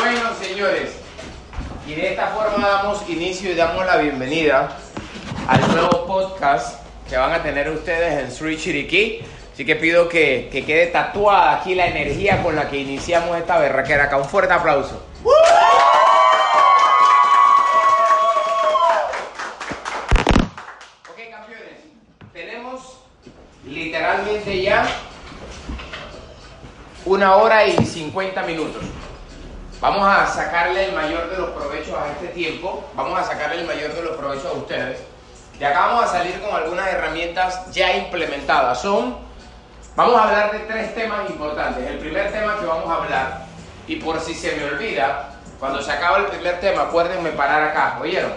Bueno, 0.00 0.30
señores, 0.40 0.90
y 1.86 1.94
de 1.94 2.10
esta 2.10 2.28
forma 2.28 2.66
damos 2.66 3.08
inicio 3.08 3.50
y 3.50 3.54
damos 3.54 3.84
la 3.84 3.96
bienvenida 3.96 4.76
al 5.46 5.68
nuevo 5.68 6.06
podcast 6.06 6.80
que 7.08 7.16
van 7.16 7.32
a 7.32 7.42
tener 7.42 7.68
ustedes 7.70 8.22
en 8.22 8.30
Sri 8.30 8.56
Chiriquí. 8.56 9.20
Así 9.52 9.64
que 9.64 9.76
pido 9.76 10.08
que, 10.08 10.48
que 10.52 10.64
quede 10.64 10.86
tatuada 10.86 11.56
aquí 11.56 11.74
la 11.74 11.86
energía 11.86 12.42
con 12.42 12.54
la 12.54 12.68
que 12.68 12.78
iniciamos 12.78 13.36
esta 13.36 13.58
berraquera 13.58 14.04
acá. 14.04 14.16
Un 14.16 14.24
fuerte 14.24 14.54
aplauso. 14.54 15.02
Tenemos 22.32 22.98
literalmente 23.64 24.62
ya 24.62 24.86
una 27.04 27.36
hora 27.36 27.64
y 27.66 27.84
50 27.84 28.42
minutos. 28.42 28.82
Vamos 29.80 30.06
a 30.06 30.26
sacarle 30.26 30.86
el 30.86 30.94
mayor 30.94 31.30
de 31.30 31.38
los 31.38 31.50
provechos 31.50 31.94
a 31.96 32.08
este 32.12 32.28
tiempo. 32.28 32.84
Vamos 32.94 33.18
a 33.18 33.24
sacarle 33.24 33.60
el 33.60 33.66
mayor 33.66 33.92
de 33.94 34.02
los 34.02 34.16
provechos 34.16 34.46
a 34.46 34.52
ustedes. 34.52 35.00
Y 35.58 35.64
acá 35.64 35.86
vamos 35.86 36.04
a 36.04 36.08
salir 36.08 36.40
con 36.40 36.54
algunas 36.54 36.88
herramientas 36.88 37.70
ya 37.72 37.96
implementadas. 37.96 38.80
Son, 38.80 39.16
vamos 39.94 40.16
a 40.16 40.24
hablar 40.24 40.52
de 40.52 40.60
tres 40.60 40.94
temas 40.94 41.28
importantes. 41.30 41.88
El 41.88 41.98
primer 41.98 42.32
tema 42.32 42.58
que 42.58 42.66
vamos 42.66 42.90
a 42.90 43.02
hablar, 43.02 43.46
y 43.86 43.96
por 43.96 44.20
si 44.20 44.34
se 44.34 44.56
me 44.56 44.64
olvida, 44.64 45.30
cuando 45.58 45.80
se 45.80 45.90
acaba 45.90 46.18
el 46.18 46.26
primer 46.26 46.60
tema, 46.60 46.82
acuérdenme 46.82 47.30
parar 47.30 47.62
acá, 47.64 47.98
¿oyeron? 48.00 48.32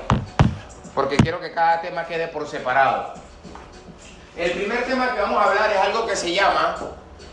Porque 0.94 1.18
quiero 1.18 1.40
que 1.40 1.52
cada 1.52 1.82
tema 1.82 2.06
quede 2.06 2.28
por 2.28 2.48
separado. 2.48 3.14
El 4.38 4.52
primer 4.52 4.86
tema 4.86 5.14
que 5.14 5.20
vamos 5.20 5.44
a 5.44 5.50
hablar 5.50 5.74
es 5.74 5.78
algo 5.78 6.08
que 6.08 6.16
se 6.16 6.34
llama 6.34 6.78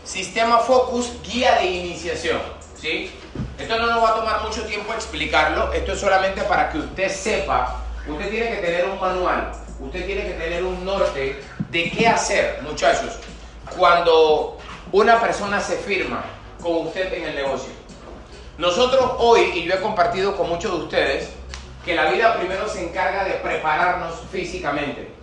Sistema 0.03 0.57
Focus 0.59 1.13
Guía 1.23 1.55
de 1.55 1.65
Iniciación. 1.65 2.41
¿sí? 2.75 3.09
Esto 3.57 3.77
no 3.79 3.87
nos 3.87 4.03
va 4.03 4.09
a 4.09 4.15
tomar 4.15 4.43
mucho 4.43 4.65
tiempo 4.65 4.93
explicarlo, 4.93 5.71
esto 5.71 5.93
es 5.93 5.99
solamente 5.99 6.41
para 6.41 6.69
que 6.69 6.79
usted 6.79 7.09
sepa, 7.09 7.83
usted 8.05 8.29
tiene 8.29 8.49
que 8.49 8.57
tener 8.57 8.85
un 8.85 8.99
manual, 8.99 9.49
usted 9.79 10.05
tiene 10.05 10.23
que 10.23 10.33
tener 10.33 10.63
un 10.63 10.83
norte 10.83 11.41
de 11.69 11.91
qué 11.91 12.07
hacer, 12.07 12.61
muchachos, 12.63 13.17
cuando 13.77 14.57
una 14.91 15.21
persona 15.21 15.61
se 15.61 15.77
firma 15.77 16.25
con 16.61 16.87
usted 16.87 17.13
en 17.13 17.23
el 17.23 17.35
negocio. 17.35 17.71
Nosotros 18.57 19.13
hoy, 19.19 19.51
y 19.55 19.63
yo 19.63 19.75
he 19.75 19.79
compartido 19.79 20.35
con 20.35 20.49
muchos 20.49 20.71
de 20.71 20.77
ustedes, 20.83 21.29
que 21.85 21.95
la 21.95 22.11
vida 22.11 22.37
primero 22.37 22.67
se 22.67 22.83
encarga 22.83 23.23
de 23.23 23.35
prepararnos 23.35 24.15
físicamente. 24.33 25.18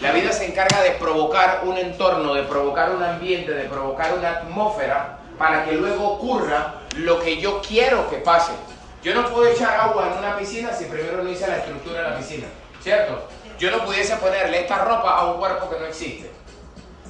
La 0.00 0.12
vida 0.12 0.32
se 0.32 0.46
encarga 0.46 0.80
de 0.80 0.92
provocar 0.92 1.60
un 1.64 1.76
entorno, 1.76 2.32
de 2.32 2.44
provocar 2.44 2.90
un 2.90 3.02
ambiente, 3.02 3.52
de 3.52 3.64
provocar 3.64 4.14
una 4.14 4.30
atmósfera 4.30 5.18
para 5.38 5.64
que 5.66 5.72
luego 5.72 6.12
ocurra 6.12 6.76
lo 6.96 7.20
que 7.20 7.38
yo 7.38 7.60
quiero 7.60 8.08
que 8.08 8.16
pase. 8.16 8.52
Yo 9.02 9.14
no 9.14 9.28
puedo 9.28 9.46
echar 9.50 9.78
agua 9.78 10.08
en 10.10 10.18
una 10.18 10.38
piscina 10.38 10.72
si 10.72 10.86
primero 10.86 11.22
no 11.22 11.28
hice 11.28 11.46
la 11.46 11.58
estructura 11.58 12.00
de 12.00 12.10
la 12.10 12.16
piscina, 12.16 12.46
¿cierto? 12.82 13.28
Yo 13.58 13.70
no 13.70 13.84
pudiese 13.84 14.16
ponerle 14.16 14.60
esta 14.60 14.78
ropa 14.78 15.18
a 15.18 15.32
un 15.32 15.38
cuerpo 15.38 15.68
que 15.68 15.78
no 15.78 15.84
existe. 15.84 16.30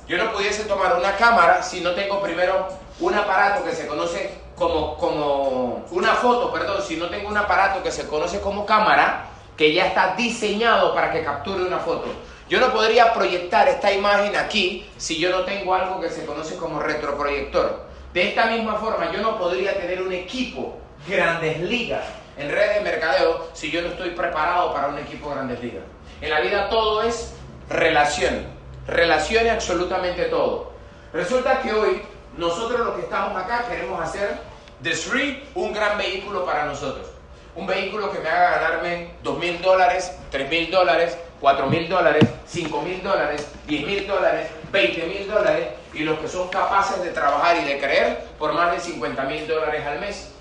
Yo 0.09 0.19
no 0.19 0.33
pudiese 0.33 0.65
tomar 0.65 0.97
una 0.97 1.15
cámara 1.15 1.63
si 1.63 1.81
no 1.81 1.93
tengo 1.93 2.21
primero 2.21 2.71
un 2.99 3.15
aparato 3.15 3.65
que 3.65 3.73
se 3.73 3.87
conoce 3.87 4.35
como, 4.57 4.97
como 4.97 5.87
una 5.93 6.15
foto, 6.15 6.53
perdón, 6.53 6.83
si 6.83 6.97
no 6.97 7.09
tengo 7.09 7.29
un 7.29 7.37
aparato 7.37 7.85
que 7.85 7.93
se 7.93 8.09
conoce 8.09 8.41
como 8.41 8.67
cámara, 8.67 9.27
que 9.57 9.73
ya 9.73 9.87
está 9.87 10.17
diseñado 10.17 10.93
para 10.93 11.13
que 11.13 11.23
capture 11.23 11.63
una 11.63 11.79
foto. 11.79 12.09
Yo 12.51 12.59
no 12.59 12.73
podría 12.73 13.15
proyectar 13.15 13.69
esta 13.69 13.93
imagen 13.93 14.35
aquí 14.35 14.85
si 14.97 15.21
yo 15.21 15.31
no 15.31 15.45
tengo 15.45 15.73
algo 15.73 16.01
que 16.01 16.11
se 16.11 16.27
conoce 16.27 16.57
como 16.57 16.81
retroproyector. 16.81 17.85
De 18.13 18.29
esta 18.29 18.47
misma 18.47 18.75
forma, 18.75 19.13
yo 19.13 19.23
no 19.23 19.39
podría 19.39 19.79
tener 19.79 20.03
un 20.03 20.13
equipo 20.13 20.77
grandes 21.07 21.61
ligas 21.61 22.05
en 22.37 22.51
redes 22.51 22.75
de 22.75 22.81
mercadeo 22.81 23.47
si 23.53 23.71
yo 23.71 23.83
no 23.83 23.91
estoy 23.91 24.11
preparado 24.11 24.75
para 24.75 24.89
un 24.89 24.99
equipo 24.99 25.31
grandes 25.31 25.63
ligas. 25.63 25.85
En 26.21 26.31
la 26.31 26.41
vida 26.41 26.69
todo 26.69 27.05
es 27.05 27.35
relación, 27.69 28.49
relacione 28.89 29.51
absolutamente 29.51 30.25
todo. 30.25 30.73
Resulta 31.13 31.63
que 31.63 31.73
hoy 31.73 32.03
nosotros 32.37 32.81
los 32.81 32.97
que 32.97 33.03
estamos 33.03 33.41
acá 33.41 33.65
queremos 33.69 34.01
hacer 34.03 34.41
de 34.81 34.97
Sri 34.97 35.49
un 35.55 35.73
gran 35.73 35.97
vehículo 35.97 36.45
para 36.45 36.65
nosotros. 36.65 37.07
Un 37.55 37.69
vehículo 37.69 38.11
que 38.11 38.19
me 38.19 38.29
haga 38.29 38.59
ganarme 38.59 39.13
2 39.23 39.39
mil 39.39 39.63
dólares, 39.63 40.17
3 40.33 40.51
mil 40.51 40.69
dólares, 40.69 41.17
4 41.41 41.67
mil 41.67 41.89
dólares, 41.89 42.25
5 42.47 42.83
mil 42.83 43.03
dólares, 43.03 43.49
10 43.67 43.87
mil 43.87 44.07
dólares, 44.07 44.51
20 44.71 45.07
mil 45.07 45.27
dólares 45.27 45.69
y 45.95 46.01
los 46.01 46.19
que 46.19 46.29
son 46.29 46.49
capaces 46.49 47.03
de 47.03 47.11
trabajar 47.11 47.57
y 47.57 47.65
de 47.65 47.79
creer 47.79 48.25
por 48.39 48.53
más 48.53 48.73
de 48.73 48.81
50 48.81 49.23
mil 49.25 49.49
dólares 49.49 49.87
al 49.87 50.01
mes. 50.01 50.33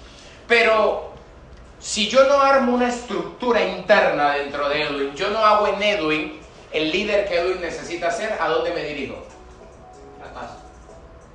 Pero 0.48 1.14
si 1.80 2.10
yo 2.10 2.26
no 2.26 2.42
armo 2.42 2.74
una 2.74 2.90
estructura 2.90 3.64
interna 3.64 4.34
dentro 4.34 4.68
de 4.68 4.84
Edwin, 4.84 5.16
yo 5.16 5.30
no 5.30 5.40
hago 5.40 5.68
en 5.68 5.82
Edwin 5.82 6.40
el 6.72 6.92
líder 6.92 7.28
que 7.28 7.40
Edwin 7.40 7.62
necesita 7.62 8.12
ser, 8.12 8.38
¿a 8.40 8.50
dónde 8.50 8.72
me 8.72 8.84
dirijo? 8.84 9.16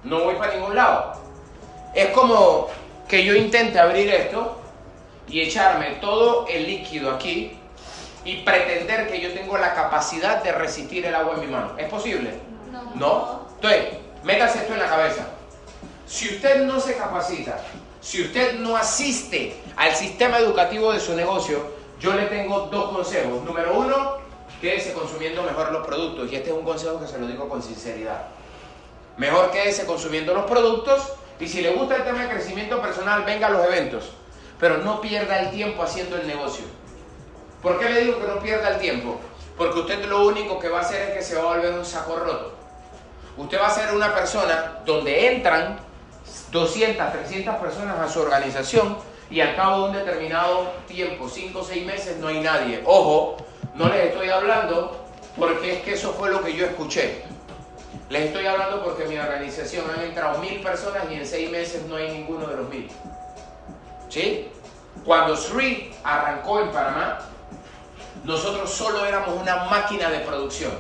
No 0.05 0.25
voy 0.25 0.35
para 0.35 0.55
ningún 0.55 0.75
lado. 0.75 1.15
Es 1.95 2.09
como 2.09 2.69
que 3.09 3.25
yo 3.25 3.35
intente 3.35 3.79
abrir 3.79 4.13
esto 4.13 4.61
y 5.27 5.41
echarme 5.41 5.97
todo 6.01 6.47
el 6.47 6.67
líquido 6.67 7.11
aquí 7.11 7.59
y 8.25 8.37
pretender 8.39 9.09
que 9.09 9.21
yo 9.21 9.33
tengo 9.33 9.59
la 9.59 9.75
capacidad 9.75 10.43
de 10.43 10.53
resistir 10.53 11.05
el 11.05 11.15
agua 11.15 11.35
en 11.35 11.41
mi 11.41 11.47
mano. 11.47 11.75
¿Es 11.77 11.89
posible? 11.89 12.35
No. 12.73 12.95
¿No? 12.95 13.49
Entonces, 13.57 13.99
métase 14.23 14.59
esto 14.59 14.73
en 14.73 14.81
la 14.81 14.89
cabeza. 14.89 15.27
Si 16.07 16.35
usted 16.35 16.65
no 16.65 16.81
se 16.81 16.97
capacita, 16.97 17.59
si 18.01 18.23
usted 18.23 18.59
no 18.59 18.77
asiste 18.77 19.57
al 19.77 19.95
sistema 19.95 20.39
educativo 20.39 20.93
de 20.93 21.01
su 21.01 21.15
negocio, 21.15 21.75
yo 22.01 22.13
le 22.15 22.27
tengo 22.27 22.69
dos 22.71 22.93
consejos. 22.93 23.43
Número 23.45 23.79
uno, 23.79 24.17
quédese 24.61 24.93
consumiendo 24.93 25.43
mejor 25.43 25.73
los 25.73 25.87
productos. 25.87 26.31
Y 26.31 26.37
este 26.37 26.51
es 26.51 26.57
un 26.57 26.65
consejo 26.65 27.01
que 27.01 27.07
se 27.07 27.19
lo 27.19 27.27
digo 27.27 27.49
con 27.49 27.63
sinceridad. 27.63 28.27
Mejor 29.17 29.51
quédese 29.51 29.87
consumiendo 29.87 30.35
los 30.35 30.45
productos 30.45 31.13
y 31.41 31.49
si 31.49 31.63
le 31.63 31.71
gusta 31.71 31.97
el 31.97 32.05
tema 32.05 32.23
de 32.23 32.29
crecimiento 32.29 32.81
personal, 32.81 33.25
venga 33.25 33.47
a 33.47 33.51
los 33.51 33.65
eventos. 33.65 34.11
Pero 34.59 34.79
no 34.79 35.01
pierda 35.01 35.41
el 35.41 35.51
tiempo 35.51 35.83
haciendo 35.83 36.17
el 36.17 36.27
negocio. 36.27 36.65
¿Por 37.65 37.79
qué 37.79 37.89
le 37.89 38.01
digo 38.03 38.21
que 38.21 38.27
no 38.27 38.41
pierda 38.41 38.69
el 38.69 38.79
tiempo? 38.79 39.19
Porque 39.57 39.81
usted 39.81 40.05
lo 40.05 40.27
único 40.27 40.59
que 40.59 40.69
va 40.69 40.81
a 40.81 40.83
hacer 40.83 41.09
es 41.09 41.17
que 41.17 41.23
se 41.23 41.35
va 41.35 41.45
a 41.45 41.57
volver 41.57 41.73
un 41.73 41.85
saco 41.87 42.17
roto. 42.17 42.53
Usted 43.39 43.59
va 43.59 43.69
a 43.69 43.71
ser 43.71 43.95
una 43.95 44.15
persona 44.15 44.81
donde 44.85 45.33
entran 45.33 45.79
200, 46.53 47.13
300 47.13 47.57
personas 47.57 47.99
a 47.99 48.07
su 48.07 48.21
organización 48.21 48.99
y 49.31 49.41
al 49.41 49.57
cabo 49.57 49.79
de 49.79 49.85
un 49.89 49.93
determinado 49.97 50.73
tiempo, 50.87 51.27
5 51.27 51.59
o 51.59 51.65
6 51.65 51.87
meses, 51.87 52.19
no 52.19 52.29
hay 52.29 52.41
nadie. 52.41 52.83
Ojo, 52.85 53.39
no 53.75 53.89
les 53.89 54.09
estoy 54.11 54.29
hablando 54.29 55.03
porque 55.39 55.79
es 55.79 55.83
que 55.85 55.95
eso 55.95 56.13
fue 56.13 56.31
lo 56.31 56.43
que 56.45 56.55
yo 56.55 56.67
escuché. 56.67 57.25
Les 58.11 58.27
estoy 58.27 58.45
hablando 58.47 58.85
porque 58.85 59.05
en 59.05 59.09
mi 59.09 59.19
organización 59.19 59.87
han 59.91 60.03
entrado 60.05 60.39
mil 60.39 60.61
personas 60.61 61.05
y 61.11 61.15
en 61.15 61.27
6 61.27 61.51
meses 61.51 61.87
no 61.87 61.97
hay 61.97 62.13
ninguno 62.13 62.47
de 62.47 62.57
los 62.57 62.69
mil. 62.69 62.91
¿Sí? 64.11 64.51
Cuando 65.07 65.35
Sri 65.35 65.95
arrancó 66.05 66.61
en 66.61 66.71
Panamá, 66.71 67.31
nosotros 68.23 68.71
solo 68.71 69.05
éramos 69.05 69.41
una 69.41 69.65
máquina 69.65 70.09
de 70.11 70.21
producción. 70.21 70.73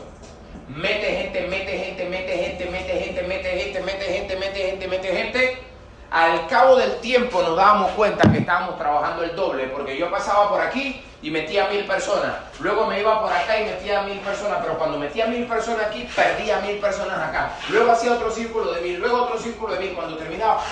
Mete 0.68 1.06
gente, 1.16 1.46
mete 1.48 1.78
gente, 1.78 2.08
mete 2.08 2.38
gente, 2.38 2.66
mete 2.70 2.98
gente, 2.98 3.22
mete 3.22 3.50
gente, 3.50 3.82
mete 3.82 4.04
gente, 4.04 4.36
mete 4.36 4.70
gente, 4.70 4.88
mete 4.88 5.08
gente. 5.08 5.58
Al 6.10 6.46
cabo 6.46 6.76
del 6.76 7.00
tiempo 7.00 7.42
nos 7.42 7.56
dábamos 7.56 7.90
cuenta 7.92 8.30
que 8.30 8.38
estábamos 8.38 8.78
trabajando 8.78 9.24
el 9.24 9.34
doble, 9.34 9.66
porque 9.66 9.98
yo 9.98 10.10
pasaba 10.10 10.48
por 10.48 10.60
aquí 10.60 11.04
y 11.22 11.30
metía 11.30 11.68
mil 11.68 11.84
personas. 11.86 12.36
Luego 12.60 12.86
me 12.86 13.00
iba 13.00 13.20
por 13.20 13.32
acá 13.32 13.60
y 13.60 13.64
metía 13.64 14.02
mil 14.02 14.20
personas, 14.20 14.58
pero 14.62 14.78
cuando 14.78 14.98
metía 14.98 15.26
mil 15.26 15.44
personas 15.46 15.86
aquí, 15.86 16.08
perdía 16.14 16.60
mil 16.60 16.78
personas 16.78 17.18
acá. 17.18 17.56
Luego 17.68 17.90
hacía 17.90 18.12
otro 18.12 18.30
círculo 18.30 18.72
de 18.72 18.80
mil, 18.80 19.00
luego 19.00 19.24
otro 19.24 19.38
círculo 19.38 19.74
de 19.74 19.80
mil. 19.80 19.94
Cuando 19.94 20.16
terminaba 20.16 20.62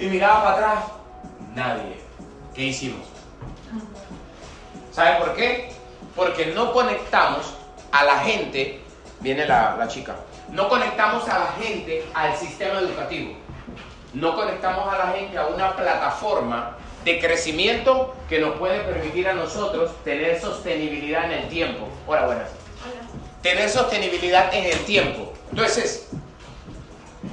y 0.00 0.06
miraba 0.06 0.42
para 0.42 0.54
atrás, 0.54 0.84
nadie. 1.54 2.00
¿Qué 2.54 2.62
hicimos? 2.62 3.11
¿Sabe 4.92 5.18
por 5.18 5.34
qué? 5.34 5.70
Porque 6.14 6.46
no 6.46 6.72
conectamos 6.72 7.54
a 7.90 8.04
la 8.04 8.18
gente, 8.18 8.80
viene 9.20 9.46
la, 9.46 9.76
la 9.78 9.88
chica, 9.88 10.14
no 10.50 10.68
conectamos 10.68 11.26
a 11.28 11.38
la 11.38 11.46
gente 11.52 12.04
al 12.12 12.36
sistema 12.36 12.78
educativo. 12.78 13.34
No 14.12 14.36
conectamos 14.36 14.92
a 14.92 14.98
la 14.98 15.12
gente 15.12 15.38
a 15.38 15.46
una 15.46 15.74
plataforma 15.74 16.76
de 17.04 17.18
crecimiento 17.18 18.14
que 18.28 18.38
nos 18.38 18.56
puede 18.58 18.80
permitir 18.80 19.26
a 19.28 19.32
nosotros 19.32 19.92
tener 20.04 20.38
sostenibilidad 20.38 21.24
en 21.24 21.32
el 21.32 21.48
tiempo. 21.48 21.88
Hola, 22.06 22.26
buenas. 22.26 22.50
Tener 23.40 23.70
sostenibilidad 23.70 24.54
en 24.54 24.64
el 24.64 24.78
tiempo. 24.84 25.32
Entonces, 25.50 26.10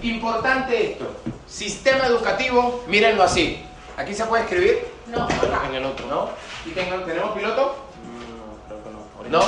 importante 0.01 0.91
esto. 0.91 1.05
Sistema 1.45 2.05
educativo, 2.05 2.83
mírenlo 2.87 3.23
así. 3.23 3.61
¿Aquí 3.97 4.13
se 4.13 4.25
puede 4.25 4.43
escribir? 4.43 4.98
No. 5.11 5.27
En 5.67 5.75
el 5.75 5.85
otro. 5.85 6.05
¿No? 6.07 6.29
¿Y 6.65 6.71
tengo- 6.71 7.03
tenemos 7.03 7.31
piloto? 7.37 7.75
No, 8.05 8.67
creo 8.67 8.83
que 8.83 9.29
no. 9.31 9.39
¿No? 9.39 9.45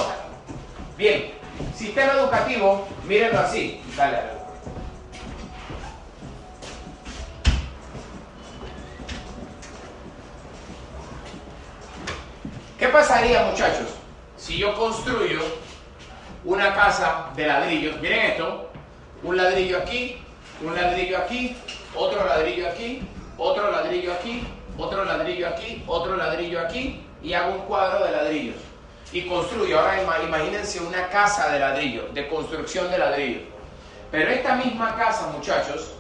Bien. 0.98 1.34
Sistema 1.76 2.14
educativo, 2.14 2.88
mírenlo 3.06 3.40
así. 3.40 3.82
Dale, 3.96 4.18
dale. 4.18 4.32
¿Qué 12.78 12.88
pasaría, 12.88 13.44
muchachos, 13.46 13.88
si 14.38 14.58
yo 14.58 14.76
construyo 14.76 15.40
una 16.44 16.74
casa 16.74 17.28
de 17.36 17.46
ladrillos? 17.46 18.00
Miren 18.02 18.32
esto. 18.32 18.70
Un 19.24 19.38
ladrillo 19.38 19.78
aquí, 19.78 20.18
un 20.64 20.74
ladrillo 20.76 21.20
aquí, 21.20 21.56
otro 21.96 22.26
ladrillo 22.26 22.68
aquí, 22.70 23.04
otro 23.38 23.72
ladrillo 23.72 24.14
aquí, 24.14 24.44
otro 24.78 25.04
ladrillo 25.06 25.48
aquí, 25.48 25.84
otro 25.88 26.16
ladrillo 26.18 26.60
aquí 26.62 27.04
y 27.22 27.34
hago 27.34 27.54
un 27.54 27.62
cuadro 27.62 28.06
de 28.06 28.12
ladrillos. 28.12 28.56
Y 29.14 29.28
construyo, 29.28 29.80
ahora 29.80 30.02
ima- 30.02 30.24
imagínense 30.24 30.80
una 30.80 31.08
casa 31.10 31.50
de 31.50 31.60
ladrillo, 31.60 32.08
de 32.14 32.28
construcción 32.30 32.90
de 32.90 32.98
ladrillo. 32.98 33.42
Pero 34.10 34.30
esta 34.32 34.56
misma 34.56 34.96
casa, 34.96 35.28
muchachos, 35.28 35.94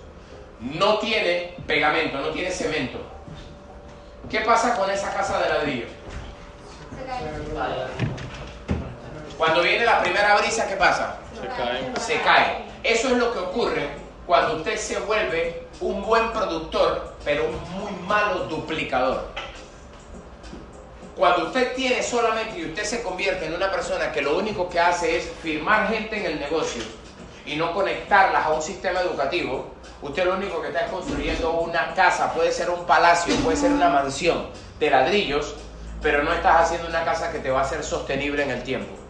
no 0.59 0.99
tiene 0.99 1.55
pegamento, 1.67 2.19
no 2.19 2.29
tiene 2.29 2.51
cemento. 2.51 2.99
¿Qué 4.29 4.39
pasa 4.41 4.75
con 4.75 4.89
esa 4.89 5.11
casa 5.13 5.41
de 5.41 5.49
ladrillo? 5.49 5.85
Cuando 9.37 9.61
viene 9.61 9.85
la 9.85 9.99
primera 10.01 10.37
brisa, 10.37 10.67
¿qué 10.67 10.75
pasa? 10.75 11.17
Se 11.99 12.19
cae. 12.21 12.63
Eso 12.83 13.07
es 13.09 13.13
lo 13.17 13.33
que 13.33 13.39
ocurre 13.39 13.87
cuando 14.25 14.57
usted 14.57 14.77
se 14.77 14.99
vuelve 14.99 15.67
un 15.79 16.01
buen 16.03 16.31
productor, 16.31 17.15
pero 17.25 17.45
un 17.45 17.79
muy 17.79 17.91
malo 18.07 18.45
duplicador. 18.45 19.25
Cuando 21.15 21.47
usted 21.47 21.75
tiene 21.75 22.01
solamente 22.01 22.59
y 22.59 22.65
usted 22.65 22.83
se 22.83 23.03
convierte 23.03 23.45
en 23.45 23.53
una 23.53 23.71
persona 23.71 24.11
que 24.11 24.21
lo 24.21 24.37
único 24.37 24.69
que 24.69 24.79
hace 24.79 25.17
es 25.17 25.29
firmar 25.43 25.89
gente 25.89 26.17
en 26.17 26.25
el 26.25 26.39
negocio 26.39 26.81
y 27.45 27.55
no 27.55 27.73
conectarlas 27.73 28.45
a 28.45 28.53
un 28.53 28.61
sistema 28.61 29.01
educativo, 29.01 29.71
usted 30.01 30.25
lo 30.25 30.35
único 30.35 30.61
que 30.61 30.69
está 30.69 30.85
es 30.85 30.91
construyendo 30.91 31.51
una 31.51 31.93
casa, 31.93 32.33
puede 32.33 32.51
ser 32.51 32.69
un 32.69 32.85
palacio, 32.85 33.35
puede 33.37 33.57
ser 33.57 33.71
una 33.71 33.89
mansión 33.89 34.47
de 34.79 34.89
ladrillos, 34.89 35.55
pero 36.01 36.23
no 36.23 36.33
estás 36.33 36.61
haciendo 36.61 36.87
una 36.87 37.03
casa 37.03 37.31
que 37.31 37.39
te 37.39 37.51
va 37.51 37.59
a 37.59 37.63
hacer 37.63 37.83
sostenible 37.83 38.43
en 38.43 38.51
el 38.51 38.63
tiempo. 38.63 39.00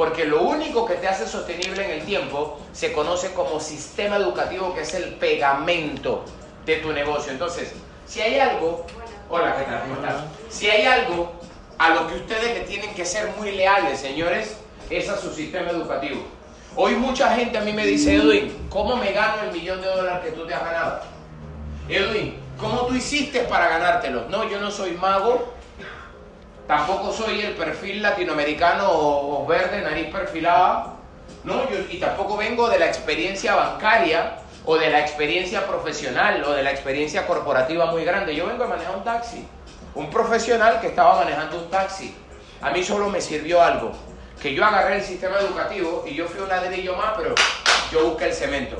Porque 0.00 0.24
lo 0.24 0.40
único 0.40 0.86
que 0.86 0.94
te 0.94 1.06
hace 1.06 1.28
sostenible 1.28 1.84
en 1.84 1.90
el 1.90 2.06
tiempo 2.06 2.58
se 2.72 2.90
conoce 2.90 3.34
como 3.34 3.60
sistema 3.60 4.16
educativo, 4.16 4.72
que 4.72 4.80
es 4.80 4.94
el 4.94 5.16
pegamento 5.16 6.24
de 6.64 6.76
tu 6.76 6.90
negocio. 6.90 7.30
Entonces, 7.30 7.74
si 8.06 8.22
hay 8.22 8.38
algo, 8.38 8.86
hola, 9.28 9.54
¿qué 9.58 9.64
tal? 9.64 9.82
¿Cómo 9.82 9.96
estás? 9.96 10.24
Si 10.48 10.70
hay 10.70 10.86
algo 10.86 11.30
a 11.76 11.90
lo 11.90 12.06
que 12.06 12.14
ustedes 12.14 12.54
le 12.54 12.60
tienen 12.60 12.94
que 12.94 13.04
ser 13.04 13.28
muy 13.36 13.52
leales, 13.52 14.00
señores, 14.00 14.56
es 14.88 15.06
a 15.10 15.18
su 15.18 15.34
sistema 15.34 15.68
educativo. 15.68 16.22
Hoy 16.76 16.94
mucha 16.94 17.34
gente 17.36 17.58
a 17.58 17.60
mí 17.60 17.74
me 17.74 17.84
dice, 17.84 18.14
Edwin, 18.14 18.68
¿cómo 18.70 18.96
me 18.96 19.12
gano 19.12 19.42
el 19.42 19.52
millón 19.52 19.82
de 19.82 19.88
dólares 19.88 20.24
que 20.24 20.30
tú 20.30 20.46
te 20.46 20.54
has 20.54 20.64
ganado? 20.64 21.00
Edwin, 21.90 22.40
¿cómo 22.58 22.86
tú 22.86 22.94
hiciste 22.94 23.40
para 23.40 23.68
ganártelo? 23.68 24.30
No, 24.30 24.48
yo 24.48 24.62
no 24.62 24.70
soy 24.70 24.92
mago, 24.92 25.52
Tampoco 26.70 27.12
soy 27.12 27.40
el 27.40 27.54
perfil 27.54 28.00
latinoamericano 28.00 28.88
o, 28.88 29.42
o 29.42 29.44
verde, 29.44 29.80
nariz 29.82 30.06
perfilada. 30.06 30.94
No, 31.42 31.68
yo, 31.68 31.78
y 31.90 31.98
tampoco 31.98 32.36
vengo 32.36 32.68
de 32.68 32.78
la 32.78 32.86
experiencia 32.86 33.56
bancaria 33.56 34.36
o 34.64 34.76
de 34.76 34.88
la 34.88 35.00
experiencia 35.00 35.66
profesional 35.66 36.44
o 36.44 36.52
de 36.52 36.62
la 36.62 36.70
experiencia 36.70 37.26
corporativa 37.26 37.86
muy 37.86 38.04
grande. 38.04 38.36
Yo 38.36 38.46
vengo 38.46 38.62
a 38.62 38.68
manejar 38.68 38.94
un 38.94 39.02
taxi. 39.02 39.44
Un 39.96 40.10
profesional 40.10 40.80
que 40.80 40.86
estaba 40.86 41.16
manejando 41.16 41.58
un 41.58 41.68
taxi. 41.70 42.14
A 42.62 42.70
mí 42.70 42.84
solo 42.84 43.08
me 43.08 43.20
sirvió 43.20 43.60
algo. 43.60 43.90
Que 44.40 44.54
yo 44.54 44.64
agarré 44.64 44.98
el 44.98 45.02
sistema 45.02 45.40
educativo 45.40 46.04
y 46.06 46.14
yo 46.14 46.28
fui 46.28 46.40
un 46.40 46.50
ladrillo 46.50 46.94
más, 46.94 47.14
pero 47.16 47.34
yo 47.90 48.10
busqué 48.10 48.26
el 48.26 48.32
cemento. 48.32 48.76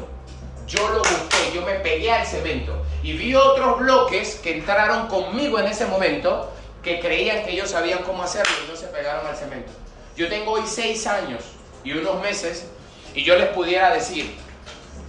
Yo 0.65 0.89
lo 0.91 0.99
busqué, 0.99 1.51
yo 1.53 1.63
me 1.63 1.73
pegué 1.81 2.13
al 2.13 2.25
cemento. 2.25 2.73
Y 3.03 3.15
vi 3.15 3.35
otros 3.35 3.81
bloques 3.81 4.37
que 4.37 4.59
entraron 4.59 5.09
conmigo 5.09 5.59
en 5.59 5.67
ese 5.67 5.87
momento 5.87 6.53
que 6.83 7.01
creían 7.01 7.45
que 7.45 7.53
ellos 7.53 7.71
sabían 7.71 8.01
cómo 8.05 8.23
hacerlo 8.23 8.53
y 8.65 8.71
no 8.71 8.77
se 8.77 8.87
pegaron 8.87 9.27
al 9.27 9.37
cemento. 9.37 9.73
Yo 10.17 10.29
tengo 10.29 10.53
hoy 10.53 10.63
seis 10.67 11.07
años 11.07 11.43
y 11.85 11.93
unos 11.93 12.21
meses 12.21 12.67
y 13.15 13.25
yo 13.25 13.37
les 13.37 13.49
pudiera 13.49 13.93
decir 13.93 14.37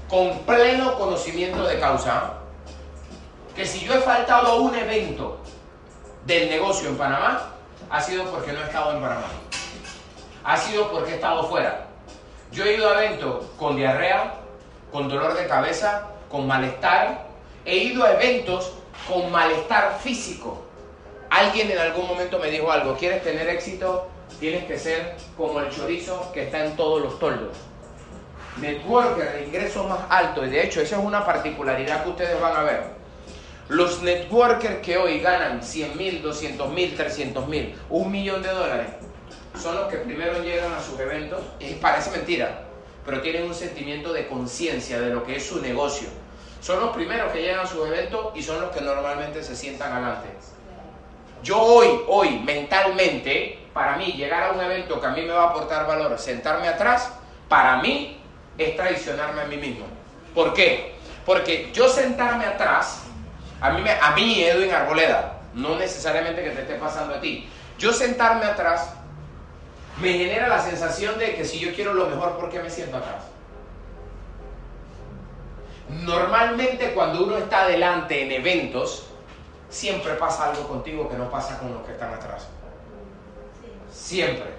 con 0.10 0.40
pleno 0.40 0.98
conocimiento 0.98 1.64
de 1.64 1.80
causa 1.80 2.34
que 3.56 3.66
si 3.66 3.80
yo 3.86 3.94
he 3.94 4.02
faltado 4.02 4.48
a 4.48 4.56
un 4.56 4.76
evento 4.76 5.40
del 6.26 6.50
negocio 6.50 6.90
en 6.90 6.98
Panamá 6.98 7.52
ha 7.90 8.02
sido 8.02 8.26
porque 8.26 8.54
no 8.54 8.62
he 8.62 8.64
estado 8.64 8.94
en 8.94 9.02
Panamá. 9.02 9.28
Ha 10.44 10.58
sido 10.58 10.92
porque 10.92 11.12
he 11.12 11.16
estado 11.16 11.44
fuera. 11.44 11.88
Yo 12.52 12.64
he 12.64 12.76
ido 12.76 12.90
a 12.90 13.04
eventos 13.04 13.46
con 13.58 13.76
diarrea, 13.76 14.36
con 14.92 15.10
dolor 15.10 15.36
de 15.36 15.48
cabeza, 15.48 16.08
con 16.30 16.48
malestar. 16.48 17.28
He 17.66 17.78
ido 17.78 18.04
a 18.04 18.14
eventos 18.14 18.74
con 19.08 19.32
malestar 19.32 20.00
físico. 20.02 20.66
Alguien 21.32 21.72
en 21.72 21.78
algún 21.78 22.10
momento 22.10 22.40
me 22.40 22.52
dijo 22.52 22.70
algo, 22.70 22.98
¿quieres 22.98 23.24
tener 23.24 23.48
éxito? 23.48 24.10
Tienes 24.42 24.66
que 24.66 24.78
ser 24.78 25.16
como 25.38 25.62
el 25.62 25.70
chorizo 25.70 26.30
que 26.34 26.44
está 26.44 26.66
en 26.66 26.76
todos 26.76 27.02
los 27.02 27.20
toldos. 27.20 27.56
Networker 28.58 29.32
de 29.32 29.46
ingreso 29.46 29.86
más 29.86 30.02
alto, 30.10 30.46
y 30.46 30.50
de 30.50 30.62
hecho 30.62 30.82
esa 30.82 31.00
es 31.00 31.06
una 31.06 31.26
particularidad 31.26 32.04
que 32.04 32.10
ustedes 32.10 32.42
van 32.42 32.58
a 32.58 32.64
ver. 32.64 32.84
Los 33.70 34.02
networkers 34.02 34.82
que 34.82 34.98
hoy 34.98 35.22
ganan 35.22 35.64
100 35.64 35.98
mil, 35.98 36.22
200 36.22 36.70
mil, 36.70 36.98
300 36.98 37.48
mil, 37.48 37.80
un 37.90 38.12
millón 38.12 38.44
de 38.44 38.50
dólares, 38.50 38.88
son 39.58 39.76
los 39.76 39.88
que 39.88 40.00
primero 40.00 40.44
llegan 40.44 40.74
a 40.74 40.82
sus 40.82 41.00
eventos, 41.00 41.40
y 41.62 41.76
parece 41.76 42.12
mentira, 42.12 42.64
pero 43.06 43.22
tienen 43.22 43.44
un 43.44 43.56
sentimiento 43.56 44.12
de 44.12 44.28
conciencia 44.28 45.00
de 45.00 45.12
lo 45.12 45.24
que 45.24 45.38
es 45.38 45.46
su 45.46 45.62
negocio. 45.62 46.10
Son 46.60 46.82
los 46.82 46.94
primeros 46.94 47.32
que 47.32 47.42
llegan 47.42 47.62
a 47.62 47.68
sus 47.68 47.88
eventos 47.88 48.34
y 48.36 48.44
son 48.44 48.60
los 48.60 48.72
que 48.72 48.82
normalmente 48.82 49.42
se 49.42 49.56
sientan 49.56 49.94
adelante. 49.94 50.28
Yo 51.44 51.60
hoy, 51.60 52.02
hoy, 52.08 52.40
mentalmente, 52.40 53.60
para 53.74 53.96
mí, 53.98 54.14
llegar 54.14 54.44
a 54.44 54.52
un 54.52 54.62
evento 54.62 55.00
que 55.02 55.08
a 55.08 55.12
mí 55.12 55.22
me 55.22 55.32
va 55.34 55.44
a 55.44 55.48
aportar 55.50 55.88
valor, 55.88 56.18
sentarme 56.20 56.68
atrás, 56.68 57.12
para 57.48 57.78
mí 57.78 58.20
es 58.58 58.76
traicionarme 58.76 59.42
a 59.42 59.46
mí 59.46 59.58
mismo. 59.58 59.86
¿Por 60.36 60.54
qué? 60.54 60.96
Porque 61.26 61.72
yo 61.74 61.88
sentarme 61.90 62.46
atrás, 62.46 63.04
a 63.60 63.72
mí, 63.72 63.82
me- 63.82 63.92
a 63.92 64.12
mí 64.12 64.44
Edwin 64.44 64.72
Arboleda, 64.72 65.40
no 65.54 65.76
necesariamente 65.78 66.44
que 66.44 66.52
te 66.52 66.62
esté 66.62 66.76
pasando 66.76 67.16
a 67.16 67.22
ti, 67.22 67.50
yo 67.78 67.92
sentarme 67.92 68.46
atrás 68.46 68.94
me 70.00 70.14
genera 70.14 70.48
la 70.48 70.60
sensación 70.60 71.18
de 71.20 71.36
que 71.36 71.46
si 71.46 71.60
yo 71.60 71.74
quiero 71.74 71.94
lo 71.94 72.08
mejor, 72.08 72.38
¿por 72.38 72.50
qué 72.50 72.60
me 72.60 72.70
siento 72.70 72.98
atrás? 72.98 73.24
Normalmente 75.90 76.92
cuando 76.94 77.24
uno 77.26 77.38
está 77.38 77.64
adelante 77.64 78.22
en 78.24 78.32
eventos, 78.32 79.08
siempre 79.72 80.14
pasa 80.14 80.52
algo 80.52 80.68
contigo 80.68 81.10
que 81.10 81.18
no 81.18 81.32
pasa 81.32 81.58
con 81.58 81.74
los 81.74 81.84
que 81.84 81.94
están 81.94 82.14
atrás. 82.14 82.48
Siempre. 83.92 84.52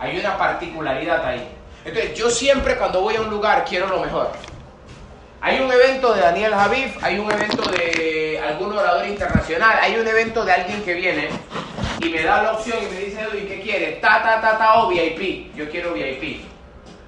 Hay 0.00 0.18
una 0.18 0.36
particularidad 0.36 1.24
ahí. 1.24 1.56
Entonces, 1.84 2.14
yo 2.14 2.30
siempre 2.30 2.76
cuando 2.76 3.02
voy 3.02 3.16
a 3.16 3.20
un 3.20 3.30
lugar 3.30 3.64
quiero 3.64 3.86
lo 3.86 4.00
mejor. 4.00 4.32
Hay 5.42 5.60
un 5.60 5.70
evento 5.72 6.12
de 6.12 6.20
Daniel 6.20 6.54
Javif, 6.54 7.02
hay 7.02 7.18
un 7.18 7.30
evento 7.30 7.62
de 7.70 8.42
algún 8.46 8.76
orador 8.76 9.06
internacional, 9.06 9.78
hay 9.80 9.96
un 9.96 10.06
evento 10.06 10.44
de 10.44 10.52
alguien 10.52 10.82
que 10.82 10.94
viene 10.94 11.30
y 12.00 12.08
me 12.10 12.22
da 12.22 12.42
la 12.42 12.52
opción 12.52 12.78
y 12.82 12.94
me 12.94 13.00
dice, 13.00 13.22
Edwin, 13.22 13.46
¿qué 13.46 13.60
quieres? 13.60 14.00
Ta, 14.00 14.22
ta, 14.22 14.40
ta, 14.40 14.58
ta 14.58 14.82
o 14.82 14.88
VIP. 14.88 15.54
Yo 15.54 15.70
quiero 15.70 15.94
VIP. 15.94 16.49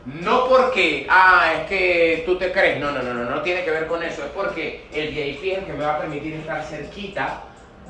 No 0.04 0.48
porque, 0.48 1.06
ah, 1.08 1.54
es 1.60 1.68
que 1.68 2.22
tú 2.26 2.36
te 2.36 2.50
crees, 2.50 2.80
no, 2.80 2.90
no, 2.90 3.02
no, 3.02 3.14
no, 3.14 3.24
no 3.24 3.42
tiene 3.42 3.64
que 3.64 3.70
ver 3.70 3.86
con 3.86 4.02
eso, 4.02 4.24
es 4.24 4.30
porque 4.30 4.86
el 4.92 5.14
VIP 5.14 5.52
es 5.52 5.58
el 5.58 5.64
que 5.64 5.72
me 5.74 5.84
va 5.84 5.94
a 5.94 5.98
permitir 6.00 6.34
estar 6.34 6.64
cerquita 6.64 7.44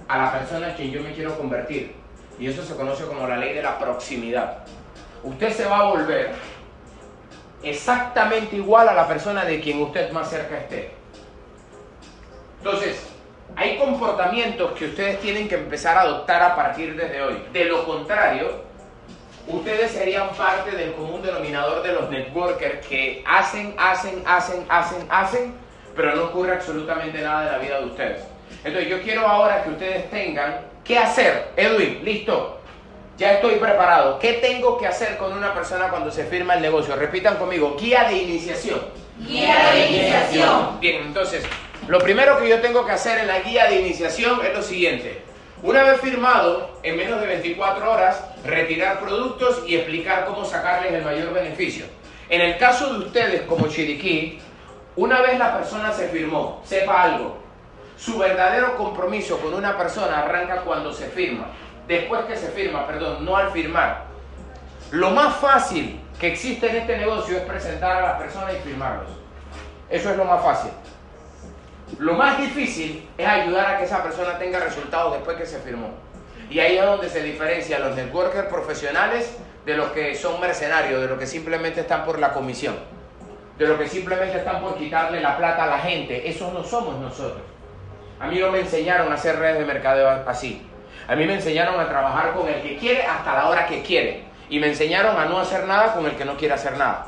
a 0.08 0.18
la 0.18 0.32
persona 0.32 0.68
en 0.68 0.74
quien 0.74 0.90
yo 0.90 1.02
me 1.02 1.12
quiero 1.12 1.36
convertir. 1.38 1.94
Y 2.38 2.48
eso 2.48 2.62
se 2.62 2.74
conoce 2.74 3.04
como 3.04 3.26
la 3.26 3.36
ley 3.36 3.54
de 3.54 3.62
la 3.62 3.78
proximidad. 3.78 4.58
Usted 5.22 5.52
se 5.52 5.64
va 5.64 5.78
a 5.78 5.90
volver 5.90 6.32
exactamente 7.62 8.56
igual 8.56 8.88
a 8.88 8.94
la 8.94 9.08
persona 9.08 9.44
de 9.44 9.60
quien 9.60 9.80
usted 9.80 10.10
más 10.12 10.28
cerca 10.28 10.58
esté. 10.58 10.90
Entonces, 12.58 13.08
hay 13.56 13.78
comportamientos 13.78 14.72
que 14.72 14.86
ustedes 14.86 15.20
tienen 15.20 15.48
que 15.48 15.54
empezar 15.54 15.96
a 15.96 16.02
adoptar 16.02 16.42
a 16.42 16.56
partir 16.56 16.94
desde 16.94 17.22
hoy. 17.22 17.42
De 17.52 17.64
lo 17.64 17.84
contrario, 17.84 18.64
ustedes 19.52 19.92
serían 19.92 20.30
parte 20.30 20.72
del 20.72 20.92
común 20.94 21.22
denominador 21.22 21.82
de 21.82 21.92
los 21.92 22.10
networkers 22.10 22.86
que 22.86 23.22
hacen, 23.26 23.74
hacen, 23.78 24.22
hacen, 24.26 24.64
hacen, 24.68 25.06
hacen, 25.08 25.54
pero 25.94 26.16
no 26.16 26.24
ocurre 26.24 26.52
absolutamente 26.52 27.20
nada 27.20 27.46
en 27.46 27.52
la 27.52 27.58
vida 27.58 27.78
de 27.78 27.86
ustedes. 27.86 28.22
Entonces 28.64 28.90
yo 28.90 29.02
quiero 29.02 29.26
ahora 29.26 29.62
que 29.62 29.70
ustedes 29.70 30.10
tengan 30.10 30.60
qué 30.84 30.98
hacer. 30.98 31.48
Edwin, 31.56 32.04
listo. 32.04 32.58
Ya 33.18 33.34
estoy 33.34 33.56
preparado. 33.56 34.18
¿Qué 34.18 34.34
tengo 34.34 34.78
que 34.78 34.86
hacer 34.86 35.16
con 35.18 35.32
una 35.32 35.52
persona 35.52 35.88
cuando 35.88 36.10
se 36.10 36.24
firma 36.24 36.54
el 36.54 36.62
negocio? 36.62 36.96
Repitan 36.96 37.36
conmigo, 37.36 37.76
guía 37.78 38.04
de 38.04 38.16
iniciación. 38.16 38.80
Guía 39.18 39.70
de 39.72 39.88
iniciación. 39.88 40.80
Bien, 40.80 41.02
entonces, 41.02 41.44
lo 41.88 41.98
primero 41.98 42.38
que 42.40 42.48
yo 42.48 42.60
tengo 42.60 42.86
que 42.86 42.92
hacer 42.92 43.18
en 43.18 43.26
la 43.26 43.40
guía 43.40 43.66
de 43.66 43.80
iniciación 43.80 44.40
es 44.44 44.54
lo 44.54 44.62
siguiente. 44.62 45.22
Una 45.62 45.84
vez 45.84 46.00
firmado, 46.00 46.70
en 46.82 46.96
menos 46.96 47.20
de 47.20 47.26
24 47.28 47.92
horas, 47.92 48.24
retirar 48.44 48.98
productos 48.98 49.62
y 49.64 49.76
explicar 49.76 50.24
cómo 50.24 50.44
sacarles 50.44 50.92
el 50.92 51.04
mayor 51.04 51.32
beneficio. 51.32 51.86
En 52.28 52.40
el 52.40 52.58
caso 52.58 52.92
de 52.92 53.06
ustedes 53.06 53.42
como 53.42 53.68
Chiriquí, 53.68 54.40
una 54.96 55.22
vez 55.22 55.38
la 55.38 55.56
persona 55.56 55.92
se 55.92 56.08
firmó, 56.08 56.60
sepa 56.64 57.02
algo, 57.02 57.36
su 57.96 58.18
verdadero 58.18 58.76
compromiso 58.76 59.38
con 59.38 59.54
una 59.54 59.78
persona 59.78 60.22
arranca 60.22 60.62
cuando 60.62 60.92
se 60.92 61.06
firma. 61.06 61.46
Después 61.86 62.24
que 62.24 62.36
se 62.36 62.48
firma, 62.48 62.84
perdón, 62.84 63.24
no 63.24 63.36
al 63.36 63.52
firmar. 63.52 64.06
Lo 64.90 65.12
más 65.12 65.36
fácil 65.36 66.00
que 66.18 66.32
existe 66.32 66.70
en 66.70 66.76
este 66.78 66.98
negocio 66.98 67.36
es 67.36 67.44
presentar 67.44 67.98
a 67.98 68.08
las 68.08 68.18
personas 68.18 68.54
y 68.54 68.68
firmarlos. 68.68 69.10
Eso 69.88 70.10
es 70.10 70.16
lo 70.16 70.24
más 70.24 70.42
fácil. 70.42 70.72
Lo 71.98 72.14
más 72.14 72.38
difícil 72.38 73.08
es 73.18 73.26
ayudar 73.26 73.74
a 73.74 73.78
que 73.78 73.84
esa 73.84 74.02
persona 74.02 74.38
tenga 74.38 74.58
resultados 74.60 75.14
después 75.14 75.36
que 75.36 75.46
se 75.46 75.58
firmó. 75.58 75.90
Y 76.50 76.58
ahí 76.58 76.76
es 76.76 76.84
donde 76.84 77.08
se 77.08 77.22
diferencian 77.22 77.82
los 77.82 77.96
networkers 77.96 78.48
profesionales 78.48 79.36
de 79.64 79.76
los 79.76 79.90
que 79.92 80.14
son 80.14 80.40
mercenarios, 80.40 81.00
de 81.00 81.08
los 81.08 81.18
que 81.18 81.26
simplemente 81.26 81.80
están 81.80 82.04
por 82.04 82.18
la 82.18 82.32
comisión, 82.32 82.74
de 83.58 83.66
los 83.66 83.78
que 83.78 83.88
simplemente 83.88 84.38
están 84.38 84.60
por 84.60 84.76
quitarle 84.76 85.20
la 85.20 85.36
plata 85.36 85.64
a 85.64 85.66
la 85.66 85.78
gente. 85.78 86.28
Esos 86.28 86.52
no 86.52 86.64
somos 86.64 86.98
nosotros. 87.00 87.42
A 88.18 88.26
mí 88.26 88.38
no 88.38 88.50
me 88.50 88.60
enseñaron 88.60 89.10
a 89.10 89.14
hacer 89.14 89.38
redes 89.38 89.58
de 89.58 89.64
mercadeo 89.64 90.08
así. 90.26 90.66
A 91.08 91.16
mí 91.16 91.26
me 91.26 91.34
enseñaron 91.34 91.78
a 91.80 91.88
trabajar 91.88 92.32
con 92.34 92.48
el 92.48 92.62
que 92.62 92.76
quiere 92.76 93.02
hasta 93.02 93.34
la 93.34 93.48
hora 93.48 93.66
que 93.66 93.82
quiere. 93.82 94.24
Y 94.48 94.60
me 94.60 94.68
enseñaron 94.68 95.16
a 95.18 95.24
no 95.24 95.38
hacer 95.38 95.66
nada 95.66 95.94
con 95.94 96.06
el 96.06 96.16
que 96.16 96.24
no 96.24 96.36
quiere 96.36 96.54
hacer 96.54 96.76
nada. 96.76 97.06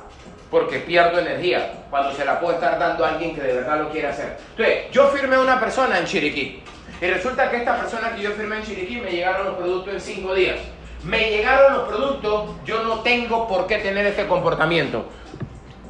Porque 0.55 0.79
pierdo 0.79 1.19
energía 1.19 1.69
cuando 1.91 2.15
se 2.15 2.25
la 2.25 2.39
puedo 2.39 2.55
estar 2.55 2.79
dando 2.79 3.05
a 3.05 3.09
alguien 3.09 3.35
que 3.35 3.41
de 3.41 3.55
verdad 3.55 3.77
lo 3.77 3.91
quiere 3.91 4.07
hacer. 4.07 4.37
Entonces, 4.51 4.89
yo 4.93 5.09
firmé 5.09 5.35
a 5.35 5.41
una 5.41 5.59
persona 5.59 5.99
en 5.99 6.05
Chiriquí. 6.05 6.63
Y 7.01 7.07
resulta 7.09 7.51
que 7.51 7.57
esta 7.57 7.77
persona 7.77 8.15
que 8.15 8.23
yo 8.23 8.31
firmé 8.31 8.59
en 8.59 8.63
Chiriquí 8.63 9.01
me 9.01 9.11
llegaron 9.11 9.47
los 9.47 9.57
productos 9.57 9.95
en 9.95 10.01
cinco 10.01 10.33
días. 10.33 10.61
Me 11.03 11.29
llegaron 11.29 11.73
los 11.73 11.89
productos, 11.89 12.51
yo 12.65 12.85
no 12.85 13.01
tengo 13.01 13.49
por 13.49 13.67
qué 13.67 13.79
tener 13.79 14.07
este 14.07 14.29
comportamiento. 14.29 15.07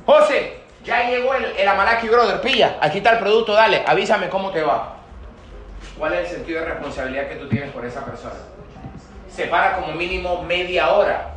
José, 0.07 0.61
ya 0.83 1.11
llegó 1.11 1.35
el, 1.35 1.45
el 1.45 1.69
Amalaki 1.69 2.09
Brother, 2.09 2.41
pilla, 2.41 2.79
aquí 2.81 2.99
está 2.99 3.13
el 3.13 3.19
producto, 3.19 3.53
dale, 3.53 3.85
avísame 3.87 4.31
cómo 4.31 4.51
te 4.51 4.63
va. 4.63 4.97
¿Cuál 5.99 6.15
es 6.15 6.21
el 6.21 6.37
sentido 6.37 6.61
de 6.61 6.69
responsabilidad 6.69 7.29
que 7.29 7.37
tú 7.37 7.51
tienes 7.51 7.71
por 7.71 7.85
esa 7.85 8.03
persona? 8.03 8.37
Separa 9.29 9.77
como 9.77 9.93
mínimo 9.93 10.43
media 10.43 10.95
hora 10.95 11.35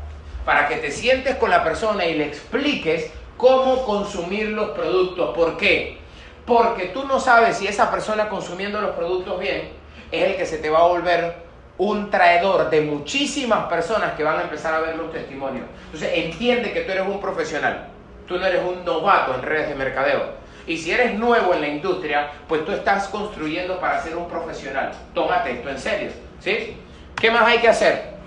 para 0.47 0.69
que 0.69 0.77
te 0.77 0.91
sientes 0.91 1.35
con 1.35 1.49
la 1.49 1.61
persona 1.61 2.05
y 2.05 2.13
le 2.13 2.27
expliques 2.27 3.11
cómo 3.37 3.85
consumir 3.85 4.49
los 4.49 4.71
productos. 4.71 5.35
¿Por 5.35 5.57
qué? 5.57 5.97
Porque 6.45 6.87
tú 6.87 7.05
no 7.05 7.19
sabes 7.19 7.57
si 7.57 7.67
esa 7.67 7.91
persona 7.91 8.29
consumiendo 8.29 8.81
los 8.81 8.95
productos 8.95 9.39
bien 9.39 9.69
es 10.11 10.23
el 10.23 10.35
que 10.35 10.45
se 10.45 10.57
te 10.57 10.69
va 10.69 10.79
a 10.79 10.87
volver 10.87 11.47
un 11.77 12.09
traidor 12.09 12.69
de 12.69 12.81
muchísimas 12.81 13.65
personas 13.65 14.13
que 14.13 14.23
van 14.23 14.39
a 14.39 14.43
empezar 14.43 14.73
a 14.73 14.79
ver 14.79 14.95
los 14.95 15.11
testimonios. 15.11 15.65
Entonces 15.85 16.11
entiende 16.13 16.71
que 16.71 16.81
tú 16.81 16.91
eres 16.91 17.05
un 17.05 17.21
profesional, 17.21 17.87
tú 18.27 18.37
no 18.37 18.45
eres 18.45 18.63
un 18.63 18.83
novato 18.83 19.35
en 19.35 19.43
redes 19.43 19.69
de 19.69 19.75
mercadeo. 19.75 20.37
Y 20.65 20.77
si 20.77 20.91
eres 20.91 21.13
nuevo 21.13 21.53
en 21.53 21.61
la 21.61 21.67
industria, 21.67 22.31
pues 22.47 22.65
tú 22.65 22.71
estás 22.71 23.07
construyendo 23.07 23.79
para 23.79 24.01
ser 24.01 24.17
un 24.17 24.27
profesional. 24.27 24.91
Tómate 25.13 25.51
esto 25.51 25.69
en 25.69 25.79
serio, 25.79 26.11
¿sí? 26.39 26.77
¿Qué 27.15 27.31
más 27.31 27.45
hay 27.45 27.59
que 27.59 27.69
hacer? 27.69 28.17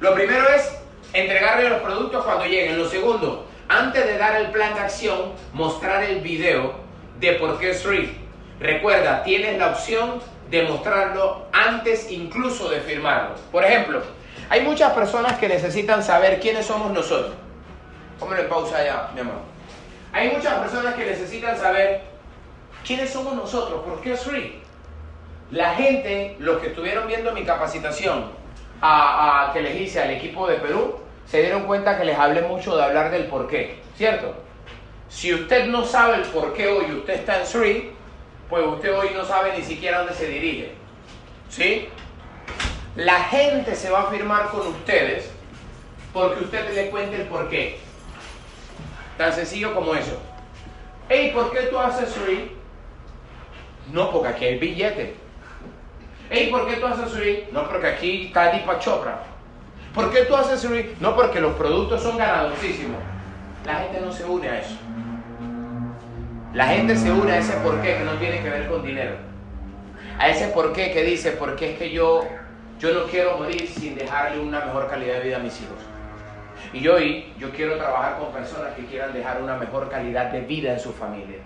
Lo 0.00 0.14
primero 0.14 0.48
es 0.48 0.78
entregarle 1.12 1.68
los 1.68 1.80
productos 1.80 2.24
cuando 2.24 2.44
lleguen. 2.44 2.78
Lo 2.78 2.88
segundo, 2.88 3.46
antes 3.68 4.04
de 4.06 4.18
dar 4.18 4.36
el 4.40 4.48
plan 4.50 4.74
de 4.74 4.80
acción, 4.80 5.32
mostrar 5.52 6.02
el 6.04 6.20
video 6.20 6.74
de 7.20 7.32
por 7.34 7.58
qué 7.58 7.70
es 7.70 7.82
free. 7.82 8.18
Recuerda, 8.60 9.22
tienes 9.22 9.58
la 9.58 9.68
opción 9.68 10.20
de 10.50 10.62
mostrarlo 10.62 11.46
antes 11.52 12.10
incluso 12.10 12.68
de 12.68 12.80
firmarlo. 12.80 13.34
Por 13.50 13.64
ejemplo, 13.64 14.02
hay 14.48 14.60
muchas 14.60 14.92
personas 14.92 15.38
que 15.38 15.48
necesitan 15.48 16.02
saber 16.02 16.38
quiénes 16.40 16.66
somos 16.66 16.92
nosotros. 16.92 17.34
Póngalo 18.20 18.42
en 18.42 18.48
pausa 18.48 18.84
ya, 18.84 19.10
mi 19.14 19.20
amor. 19.20 19.36
Hay 20.12 20.30
muchas 20.30 20.54
personas 20.54 20.94
que 20.94 21.04
necesitan 21.06 21.58
saber 21.58 22.02
quiénes 22.86 23.10
somos 23.10 23.34
nosotros, 23.34 23.82
por 23.84 24.00
qué 24.00 24.12
es 24.12 24.22
free. 24.22 24.60
La 25.50 25.74
gente, 25.74 26.36
los 26.38 26.60
que 26.60 26.68
estuvieron 26.68 27.06
viendo 27.08 27.32
mi 27.32 27.44
capacitación 27.44 28.26
a, 28.80 29.48
a- 29.48 29.52
que 29.52 29.60
les 29.62 29.80
hice 29.80 30.00
al 30.02 30.10
equipo 30.10 30.46
de 30.46 30.56
Perú, 30.56 30.98
se 31.26 31.40
dieron 31.42 31.64
cuenta 31.64 31.98
que 31.98 32.04
les 32.04 32.18
hablé 32.18 32.42
mucho 32.42 32.76
de 32.76 32.82
hablar 32.82 33.10
del 33.10 33.26
por 33.26 33.48
qué, 33.48 33.80
¿cierto? 33.96 34.34
Si 35.08 35.32
usted 35.32 35.66
no 35.66 35.84
sabe 35.84 36.16
el 36.16 36.22
por 36.22 36.54
qué 36.54 36.68
hoy 36.68 36.92
usted 36.92 37.14
está 37.14 37.40
en 37.40 37.46
Sri, 37.46 37.92
pues 38.48 38.66
usted 38.66 38.96
hoy 38.96 39.08
no 39.14 39.24
sabe 39.24 39.56
ni 39.56 39.64
siquiera 39.64 39.98
dónde 39.98 40.14
se 40.14 40.26
dirige. 40.28 40.74
¿Sí? 41.48 41.88
La 42.96 43.20
gente 43.24 43.74
se 43.74 43.90
va 43.90 44.02
a 44.02 44.10
firmar 44.10 44.48
con 44.50 44.66
ustedes 44.66 45.30
porque 46.12 46.44
usted 46.44 46.72
le 46.74 46.90
cuente 46.90 47.16
el 47.16 47.28
por 47.28 47.48
qué. 47.48 47.78
Tan 49.18 49.32
sencillo 49.32 49.74
como 49.74 49.94
eso. 49.94 50.20
Hey, 51.08 51.30
¿por 51.34 51.52
qué 51.52 51.62
tú 51.62 51.78
haces 51.78 52.10
Sri? 52.10 52.56
No, 53.92 54.10
porque 54.10 54.28
aquí 54.28 54.44
hay 54.44 54.58
billete. 54.58 55.16
Hey, 56.30 56.48
¿por 56.50 56.66
qué 56.66 56.76
tú 56.76 56.86
haces 56.86 57.10
Sri? 57.10 57.48
No, 57.52 57.68
porque 57.68 57.88
aquí 57.88 58.26
está 58.26 58.78
Chopra. 58.78 59.33
¿Por 59.94 60.10
qué 60.10 60.22
tú 60.22 60.34
haces 60.34 60.60
Sri? 60.60 60.96
No, 60.98 61.14
porque 61.14 61.40
los 61.40 61.54
productos 61.54 62.02
son 62.02 62.18
ganadorísimos. 62.18 63.00
La 63.64 63.76
gente 63.76 64.00
no 64.00 64.12
se 64.12 64.24
une 64.24 64.48
a 64.48 64.60
eso. 64.60 64.76
La 66.52 66.66
gente 66.66 66.96
se 66.96 67.12
une 67.12 67.30
a 67.30 67.38
ese 67.38 67.52
porqué 67.58 67.98
que 67.98 68.04
no 68.04 68.12
tiene 68.14 68.42
que 68.42 68.50
ver 68.50 68.68
con 68.68 68.84
dinero. 68.84 69.16
A 70.18 70.28
ese 70.28 70.48
porqué 70.48 70.92
que 70.92 71.04
dice, 71.04 71.32
porque 71.32 71.72
es 71.72 71.78
que 71.78 71.90
yo, 71.92 72.26
yo 72.80 72.92
no 72.92 73.04
quiero 73.04 73.38
morir 73.38 73.68
sin 73.68 73.94
dejarle 73.94 74.40
una 74.40 74.64
mejor 74.64 74.88
calidad 74.88 75.14
de 75.14 75.20
vida 75.20 75.36
a 75.36 75.40
mis 75.40 75.60
hijos. 75.60 75.78
Y 76.72 76.86
hoy 76.88 77.32
yo 77.38 77.50
quiero 77.50 77.76
trabajar 77.76 78.18
con 78.18 78.32
personas 78.32 78.74
que 78.74 78.84
quieran 78.86 79.12
dejar 79.12 79.40
una 79.40 79.56
mejor 79.56 79.88
calidad 79.88 80.32
de 80.32 80.40
vida 80.40 80.72
en 80.72 80.80
su 80.80 80.92
familia. 80.92 81.38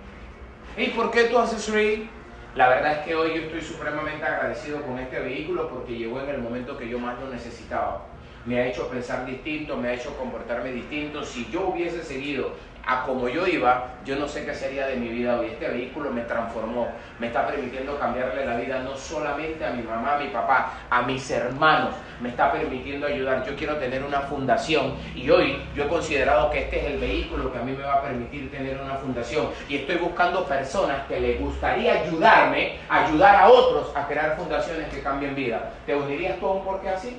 ¿Y 0.76 0.86
por 0.88 1.10
qué 1.10 1.24
tú 1.24 1.38
haces 1.38 1.62
Sri? 1.62 2.08
La 2.54 2.70
verdad 2.70 2.92
es 2.92 2.98
que 3.00 3.14
hoy 3.14 3.34
yo 3.34 3.42
estoy 3.42 3.60
supremamente 3.60 4.24
agradecido 4.24 4.80
con 4.82 4.98
este 4.98 5.20
vehículo 5.20 5.68
porque 5.68 5.96
llegó 5.96 6.20
en 6.22 6.30
el 6.30 6.38
momento 6.38 6.78
que 6.78 6.88
yo 6.88 6.98
más 6.98 7.18
lo 7.20 7.28
necesitaba. 7.28 8.06
Me 8.48 8.58
ha 8.58 8.66
hecho 8.66 8.88
pensar 8.88 9.26
distinto, 9.26 9.76
me 9.76 9.88
ha 9.88 9.92
hecho 9.92 10.16
comportarme 10.16 10.72
distinto. 10.72 11.22
Si 11.22 11.46
yo 11.50 11.68
hubiese 11.68 12.02
seguido 12.02 12.52
a 12.86 13.02
como 13.02 13.28
yo 13.28 13.46
iba, 13.46 13.88
yo 14.06 14.16
no 14.16 14.26
sé 14.26 14.46
qué 14.46 14.54
sería 14.54 14.86
de 14.86 14.96
mi 14.96 15.08
vida 15.10 15.38
hoy. 15.38 15.48
Este 15.48 15.68
vehículo 15.68 16.10
me 16.10 16.22
transformó, 16.22 16.88
me 17.18 17.26
está 17.26 17.46
permitiendo 17.46 17.98
cambiarle 17.98 18.46
la 18.46 18.56
vida 18.56 18.78
no 18.78 18.96
solamente 18.96 19.66
a 19.66 19.72
mi 19.72 19.82
mamá, 19.82 20.14
a 20.14 20.18
mi 20.20 20.28
papá, 20.28 20.72
a 20.88 21.02
mis 21.02 21.30
hermanos, 21.30 21.94
me 22.22 22.30
está 22.30 22.50
permitiendo 22.50 23.06
ayudar. 23.06 23.44
Yo 23.44 23.54
quiero 23.54 23.76
tener 23.76 24.02
una 24.02 24.20
fundación 24.20 24.94
y 25.14 25.28
hoy 25.28 25.62
yo 25.74 25.84
he 25.84 25.88
considerado 25.88 26.50
que 26.50 26.60
este 26.60 26.80
es 26.80 26.94
el 26.94 27.00
vehículo 27.00 27.52
que 27.52 27.58
a 27.58 27.62
mí 27.62 27.72
me 27.72 27.84
va 27.84 27.96
a 27.96 28.02
permitir 28.02 28.50
tener 28.50 28.80
una 28.80 28.94
fundación 28.94 29.50
y 29.68 29.76
estoy 29.76 29.96
buscando 29.96 30.46
personas 30.46 31.06
que 31.06 31.20
les 31.20 31.38
gustaría 31.38 32.00
ayudarme, 32.00 32.78
ayudar 32.88 33.36
a 33.36 33.48
otros 33.50 33.94
a 33.94 34.08
crear 34.08 34.38
fundaciones 34.38 34.88
que 34.88 35.02
cambien 35.02 35.34
vida. 35.34 35.74
¿Te 35.84 35.94
unirías 35.94 36.40
tú 36.40 36.46
a 36.46 36.54
un 36.54 36.64
porqué 36.64 36.88
así? 36.88 37.14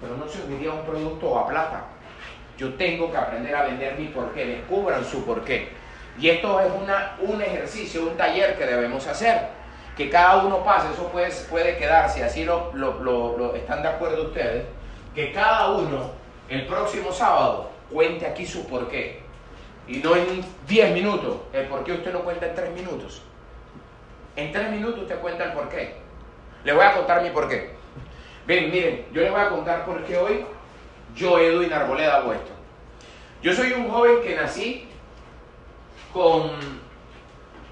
Pero 0.00 0.16
no 0.16 0.28
se 0.28 0.42
uniría 0.42 0.70
a 0.70 0.74
un 0.74 0.82
producto 0.84 1.38
a 1.38 1.46
plata. 1.48 1.84
Yo 2.56 2.74
tengo 2.74 3.10
que 3.10 3.16
aprender 3.16 3.54
a 3.54 3.64
vender 3.64 3.98
mi 3.98 4.06
porqué, 4.08 4.44
descubran 4.46 5.04
su 5.04 5.24
porqué. 5.24 5.68
Y 6.18 6.28
esto 6.30 6.60
es 6.60 6.70
una, 6.72 7.16
un 7.20 7.40
ejercicio, 7.40 8.02
un 8.02 8.16
taller 8.16 8.56
que 8.58 8.66
debemos 8.66 9.06
hacer. 9.06 9.48
Que 9.96 10.08
cada 10.10 10.44
uno 10.44 10.62
pase, 10.64 10.88
eso 10.92 11.08
puede, 11.08 11.30
puede 11.50 11.76
quedarse, 11.76 12.22
así 12.24 12.44
lo, 12.44 12.70
lo- 12.74 13.00
lo- 13.02 13.36
lo- 13.38 13.54
están 13.54 13.82
de 13.82 13.88
acuerdo 13.88 14.24
ustedes. 14.24 14.64
Que 15.14 15.32
cada 15.32 15.70
uno 15.72 16.10
el 16.48 16.66
próximo 16.66 17.12
sábado 17.12 17.70
cuente 17.92 18.26
aquí 18.26 18.46
su 18.46 18.66
porqué. 18.66 19.22
Y 19.88 19.98
no 19.98 20.14
en 20.16 20.44
10 20.66 20.92
minutos. 20.92 21.38
El 21.52 21.66
porqué 21.66 21.92
usted 21.92 22.12
no 22.12 22.20
cuenta 22.20 22.46
en 22.46 22.54
3 22.54 22.70
minutos. 22.72 23.22
En 24.36 24.52
3 24.52 24.70
minutos 24.70 25.00
usted 25.02 25.18
cuenta 25.20 25.44
el 25.44 25.52
porqué. 25.52 25.96
Le 26.64 26.72
voy 26.72 26.84
a 26.84 26.94
contar 26.94 27.22
mi 27.22 27.30
porqué. 27.30 27.70
Ven, 28.48 28.70
miren, 28.70 29.04
yo 29.12 29.20
les 29.20 29.30
voy 29.30 29.42
a 29.42 29.50
contar 29.50 29.84
por 29.84 30.02
qué 30.04 30.16
hoy 30.16 30.42
yo, 31.14 31.38
Edwin 31.38 31.70
Arboleda, 31.70 32.16
hago 32.16 32.32
esto. 32.32 32.50
Yo 33.42 33.52
soy 33.52 33.72
un 33.72 33.90
joven 33.90 34.22
que 34.22 34.34
nací 34.34 34.88
con 36.14 36.52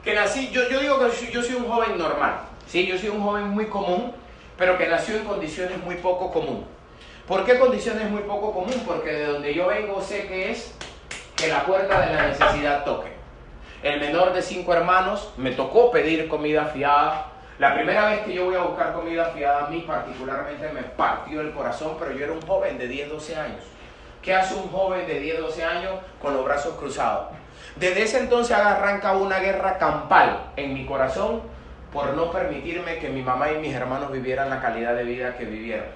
que 0.04 0.14
nací, 0.14 0.50
yo, 0.50 0.68
yo 0.68 0.80
digo 0.80 0.98
que 0.98 1.32
yo, 1.32 1.42
soy 1.42 1.54
un 1.54 1.66
joven 1.66 1.96
normal, 1.96 2.40
¿sí? 2.66 2.86
Yo 2.86 2.98
soy 2.98 3.08
un 3.08 3.22
joven 3.22 3.48
muy 3.48 3.66
común, 3.66 4.12
pero 4.58 4.76
que 4.76 4.86
nació 4.86 5.16
en 5.16 5.24
condiciones 5.24 5.82
muy 5.82 5.94
poco 5.94 6.30
común. 6.30 6.66
¿Por 7.26 7.46
qué 7.46 7.58
condiciones 7.58 8.10
muy 8.10 8.22
poco 8.24 8.52
común? 8.52 8.82
Porque 8.86 9.12
de 9.12 9.26
donde 9.26 9.54
yo 9.54 9.68
vengo 9.68 10.02
sé 10.02 10.26
que 10.28 10.50
es 10.50 10.74
que 11.36 11.48
la 11.48 11.64
puerta 11.64 12.06
de 12.06 12.14
la 12.14 12.26
necesidad 12.26 12.84
toque. 12.84 13.12
El 13.82 13.98
menor 13.98 14.34
de 14.34 14.42
cinco 14.42 14.74
hermanos 14.74 15.32
me 15.38 15.52
tocó 15.52 15.90
pedir 15.90 16.28
comida 16.28 16.66
fiada. 16.66 17.32
La 17.58 17.74
primera 17.74 18.10
vez 18.10 18.20
que 18.20 18.34
yo 18.34 18.44
voy 18.44 18.54
a 18.54 18.64
buscar 18.64 18.92
comida 18.92 19.30
fiada, 19.30 19.66
a 19.66 19.70
mí 19.70 19.82
particularmente 19.86 20.68
me 20.68 20.82
partió 20.82 21.40
el 21.40 21.52
corazón, 21.52 21.96
pero 21.98 22.12
yo 22.12 22.24
era 22.24 22.32
un 22.34 22.42
joven 22.42 22.76
de 22.76 22.86
10, 22.86 23.08
12 23.08 23.36
años. 23.36 23.62
¿Qué 24.20 24.34
hace 24.34 24.54
un 24.56 24.68
joven 24.68 25.06
de 25.06 25.20
10, 25.20 25.40
12 25.40 25.64
años 25.64 25.92
con 26.20 26.34
los 26.34 26.44
brazos 26.44 26.74
cruzados? 26.74 27.28
Desde 27.76 28.02
ese 28.02 28.18
entonces 28.18 28.54
arranca 28.56 29.12
una 29.12 29.38
guerra 29.38 29.78
campal 29.78 30.50
en 30.56 30.74
mi 30.74 30.84
corazón 30.84 31.40
por 31.92 32.12
no 32.12 32.30
permitirme 32.30 32.98
que 32.98 33.08
mi 33.08 33.22
mamá 33.22 33.50
y 33.50 33.58
mis 33.58 33.74
hermanos 33.74 34.12
vivieran 34.12 34.50
la 34.50 34.60
calidad 34.60 34.94
de 34.94 35.04
vida 35.04 35.36
que 35.38 35.46
vivieron, 35.46 35.86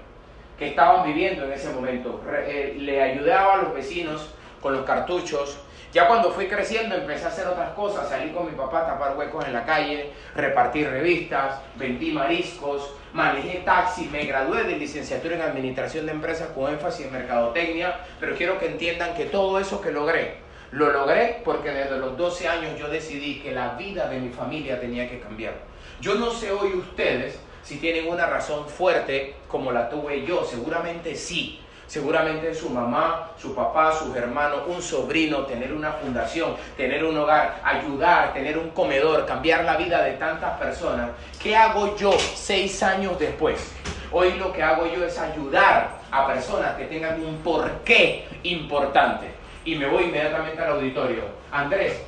que 0.58 0.68
estaban 0.68 1.04
viviendo 1.04 1.44
en 1.44 1.52
ese 1.52 1.70
momento. 1.70 2.22
Eh, 2.30 2.76
le 2.78 3.02
ayudaba 3.02 3.54
a 3.54 3.56
los 3.58 3.74
vecinos 3.74 4.30
con 4.62 4.72
los 4.72 4.86
cartuchos. 4.86 5.58
Ya 5.92 6.06
cuando 6.06 6.30
fui 6.30 6.46
creciendo 6.46 6.94
empecé 6.94 7.24
a 7.24 7.28
hacer 7.28 7.48
otras 7.48 7.70
cosas, 7.70 8.08
salí 8.08 8.30
con 8.30 8.46
mi 8.46 8.52
papá 8.52 8.86
tapar 8.86 9.16
huecos 9.16 9.44
en 9.44 9.52
la 9.52 9.64
calle, 9.64 10.12
repartir 10.36 10.88
revistas, 10.88 11.60
vendí 11.74 12.12
mariscos, 12.12 12.94
manejé 13.12 13.62
taxi, 13.64 14.04
me 14.06 14.24
gradué 14.24 14.62
de 14.62 14.76
licenciatura 14.76 15.34
en 15.34 15.42
administración 15.42 16.06
de 16.06 16.12
empresas 16.12 16.50
con 16.54 16.72
énfasis 16.72 17.06
en 17.06 17.12
mercadotecnia, 17.12 17.98
pero 18.20 18.36
quiero 18.36 18.56
que 18.60 18.66
entiendan 18.66 19.14
que 19.14 19.24
todo 19.24 19.58
eso 19.58 19.80
que 19.80 19.90
logré, 19.90 20.36
lo 20.70 20.92
logré 20.92 21.42
porque 21.44 21.72
desde 21.72 21.98
los 21.98 22.16
12 22.16 22.46
años 22.46 22.78
yo 22.78 22.86
decidí 22.86 23.40
que 23.40 23.50
la 23.50 23.70
vida 23.74 24.08
de 24.08 24.20
mi 24.20 24.28
familia 24.28 24.80
tenía 24.80 25.10
que 25.10 25.18
cambiar. 25.18 25.54
Yo 26.00 26.14
no 26.14 26.30
sé 26.30 26.52
hoy 26.52 26.72
ustedes 26.74 27.36
si 27.64 27.78
tienen 27.78 28.08
una 28.08 28.26
razón 28.26 28.68
fuerte 28.68 29.34
como 29.48 29.72
la 29.72 29.90
tuve 29.90 30.24
yo, 30.24 30.44
seguramente 30.44 31.16
sí. 31.16 31.60
Seguramente 31.90 32.54
su 32.54 32.70
mamá, 32.70 33.32
su 33.36 33.52
papá, 33.52 33.92
sus 33.92 34.14
hermanos, 34.14 34.60
un 34.68 34.80
sobrino, 34.80 35.38
tener 35.38 35.72
una 35.72 35.90
fundación, 35.90 36.54
tener 36.76 37.04
un 37.04 37.18
hogar, 37.18 37.60
ayudar, 37.64 38.32
tener 38.32 38.56
un 38.58 38.70
comedor, 38.70 39.26
cambiar 39.26 39.64
la 39.64 39.76
vida 39.76 40.00
de 40.04 40.12
tantas 40.12 40.56
personas. 40.56 41.10
¿Qué 41.42 41.56
hago 41.56 41.96
yo 41.96 42.12
seis 42.12 42.80
años 42.84 43.18
después? 43.18 43.72
Hoy 44.12 44.34
lo 44.34 44.52
que 44.52 44.62
hago 44.62 44.86
yo 44.86 45.04
es 45.04 45.18
ayudar 45.18 45.98
a 46.12 46.28
personas 46.28 46.76
que 46.76 46.84
tengan 46.84 47.20
un 47.24 47.38
porqué 47.38 48.28
importante. 48.44 49.26
Y 49.64 49.74
me 49.74 49.88
voy 49.88 50.04
inmediatamente 50.04 50.62
al 50.62 50.74
auditorio. 50.74 51.24
Andrés, 51.50 52.00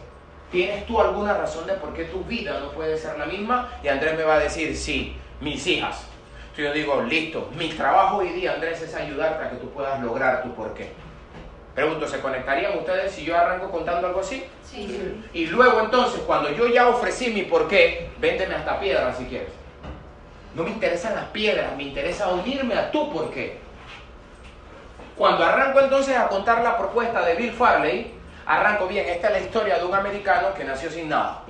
¿tienes 0.52 0.86
tú 0.86 1.00
alguna 1.00 1.34
razón 1.34 1.66
de 1.66 1.72
por 1.72 1.92
qué 1.92 2.04
tu 2.04 2.22
vida 2.22 2.60
no 2.60 2.70
puede 2.70 2.96
ser 2.96 3.18
la 3.18 3.26
misma? 3.26 3.68
Y 3.82 3.88
Andrés 3.88 4.16
me 4.16 4.22
va 4.22 4.34
a 4.34 4.38
decir, 4.38 4.76
sí, 4.76 5.16
mis 5.40 5.66
hijas. 5.66 6.11
Entonces 6.52 6.66
yo 6.66 6.72
digo, 6.74 7.02
listo, 7.04 7.48
mi 7.56 7.70
trabajo 7.70 8.18
hoy 8.18 8.28
día, 8.28 8.52
Andrés, 8.52 8.82
es 8.82 8.94
ayudarte 8.94 9.42
a 9.42 9.50
que 9.50 9.56
tú 9.56 9.70
puedas 9.70 9.98
lograr 10.02 10.42
tu 10.42 10.54
porqué. 10.54 10.92
Pregunto, 11.74 12.06
¿se 12.06 12.20
conectarían 12.20 12.76
ustedes 12.76 13.10
si 13.12 13.24
yo 13.24 13.38
arranco 13.38 13.70
contando 13.70 14.06
algo 14.06 14.20
así? 14.20 14.44
Sí. 14.62 15.24
Y 15.32 15.46
luego 15.46 15.80
entonces, 15.80 16.20
cuando 16.26 16.50
yo 16.50 16.66
ya 16.66 16.88
ofrecí 16.88 17.32
mi 17.32 17.44
porqué, 17.44 18.10
véndeme 18.18 18.54
hasta 18.54 18.78
piedras 18.78 19.16
si 19.16 19.24
quieres. 19.24 19.48
No 20.54 20.64
me 20.64 20.70
interesan 20.72 21.14
las 21.14 21.24
piedras, 21.26 21.74
me 21.74 21.84
interesa 21.84 22.28
unirme 22.28 22.74
a 22.74 22.90
tu 22.90 23.10
porqué. 23.10 23.58
Cuando 25.16 25.44
arranco 25.44 25.80
entonces 25.80 26.14
a 26.18 26.28
contar 26.28 26.62
la 26.62 26.76
propuesta 26.76 27.24
de 27.24 27.34
Bill 27.34 27.52
Farley, 27.52 28.12
arranco 28.44 28.88
bien, 28.88 29.08
esta 29.08 29.28
es 29.28 29.32
la 29.32 29.40
historia 29.40 29.78
de 29.78 29.86
un 29.86 29.94
americano 29.94 30.52
que 30.52 30.64
nació 30.64 30.90
sin 30.90 31.08
nada. 31.08 31.44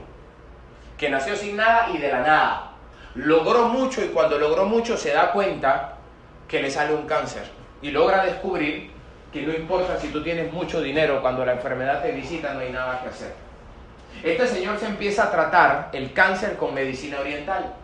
Que 0.97 1.11
nació 1.11 1.35
sin 1.35 1.57
nada 1.57 1.89
y 1.93 1.99
de 1.99 2.09
la 2.09 2.21
nada. 2.21 2.72
Logró 3.14 3.69
mucho 3.69 4.02
y 4.02 4.09
cuando 4.09 4.38
logró 4.38 4.64
mucho 4.64 4.97
se 4.97 5.12
da 5.12 5.33
cuenta 5.33 5.95
que 6.49 6.62
le 6.62 6.71
sale 6.71 6.95
un 6.95 7.07
cáncer. 7.07 7.42
Y 7.83 7.90
logra 7.90 8.25
descubrir 8.25 8.90
que 9.33 9.42
no 9.42 9.52
importa 9.52 9.99
si 9.99 10.09
tú 10.09 10.23
tienes 10.23 10.52
mucho 10.52 10.81
dinero, 10.81 11.21
cuando 11.21 11.44
la 11.44 11.53
enfermedad 11.53 12.03
te 12.03 12.12
visita 12.12 12.55
no 12.55 12.61
hay 12.61 12.70
nada 12.70 13.01
que 13.03 13.09
hacer. 13.09 13.33
Este 14.22 14.46
señor 14.46 14.79
se 14.79 14.87
empieza 14.87 15.25
a 15.25 15.31
tratar 15.31 15.90
el 15.92 16.12
cáncer 16.12 16.57
con 16.57 16.75
medicina 16.75 17.20
oriental. 17.20 17.75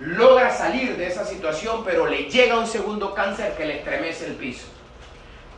Logra 0.00 0.50
salir 0.50 0.96
de 0.96 1.06
esa 1.06 1.24
situación, 1.24 1.84
pero 1.84 2.06
le 2.06 2.24
llega 2.24 2.58
un 2.58 2.66
segundo 2.66 3.14
cáncer 3.14 3.54
que 3.56 3.64
le 3.64 3.78
estremece 3.78 4.26
el 4.26 4.34
piso. 4.34 4.66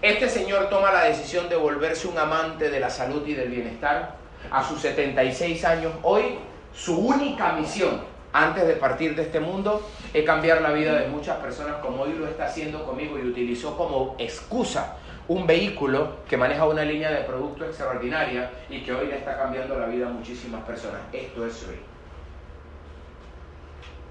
Este 0.02 0.28
señor 0.28 0.68
toma 0.68 0.92
la 0.92 1.04
decisión 1.04 1.48
de 1.48 1.56
volverse 1.56 2.06
un 2.06 2.18
amante 2.18 2.70
de 2.70 2.80
la 2.80 2.90
salud 2.90 3.26
y 3.26 3.34
del 3.34 3.48
bienestar. 3.48 4.16
A 4.50 4.62
sus 4.62 4.82
76 4.82 5.64
años 5.64 5.92
hoy, 6.02 6.38
su 6.74 6.98
única 6.98 7.52
misión 7.52 8.13
antes 8.34 8.66
de 8.66 8.74
partir 8.74 9.14
de 9.14 9.22
este 9.22 9.38
mundo 9.38 9.88
es 10.12 10.24
cambiar 10.24 10.60
la 10.60 10.72
vida 10.72 10.94
de 10.96 11.06
muchas 11.06 11.36
personas 11.38 11.76
como 11.76 12.02
hoy 12.02 12.14
lo 12.14 12.26
está 12.26 12.46
haciendo 12.46 12.84
conmigo 12.84 13.16
y 13.16 13.22
utilizó 13.22 13.76
como 13.76 14.16
excusa 14.18 14.96
un 15.28 15.46
vehículo 15.46 16.16
que 16.28 16.36
maneja 16.36 16.66
una 16.66 16.84
línea 16.84 17.12
de 17.12 17.20
producto 17.20 17.64
extraordinaria 17.64 18.50
y 18.68 18.82
que 18.82 18.92
hoy 18.92 19.06
le 19.06 19.18
está 19.18 19.38
cambiando 19.38 19.78
la 19.78 19.86
vida 19.86 20.08
a 20.08 20.10
muchísimas 20.10 20.64
personas. 20.64 21.00
Esto 21.12 21.46
es 21.46 21.54
Sri. 21.54 21.78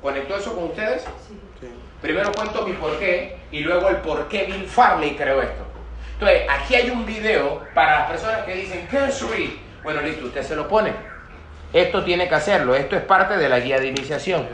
¿Conectó 0.02 0.38
eso 0.38 0.56
con 0.56 0.64
ustedes? 0.66 1.04
Sí. 1.60 1.68
Primero 2.02 2.32
cuento 2.32 2.66
mi 2.66 2.74
porqué 2.74 3.38
y 3.52 3.60
luego 3.60 3.90
el 3.90 3.98
por 3.98 4.30
qué 4.30 4.46
Bill 4.46 4.68
Farley 4.68 5.16
creó 5.16 5.42
esto. 5.42 5.64
Entonces, 6.14 6.44
aquí 6.50 6.76
hay 6.76 6.90
un 6.90 7.06
video 7.06 7.62
para 7.74 8.00
las 8.00 8.10
personas 8.10 8.44
que 8.44 8.56
dicen, 8.56 8.88
¿qué 8.90 9.06
es? 9.06 9.26
Bueno, 9.84 10.02
listo, 10.02 10.28
usted 10.28 10.44
se 10.44 10.56
lo 10.56 10.68
pone. 10.68 11.13
Esto 11.74 12.04
tiene 12.04 12.30
que 12.30 12.36
hacerlo, 12.36 12.76
esto 12.76 12.96
es 12.96 13.02
parte 13.02 13.36
de 13.36 13.50
la 13.50 13.60
guía 13.60 13.80
de 13.80 13.88
iniciación. 13.88 14.48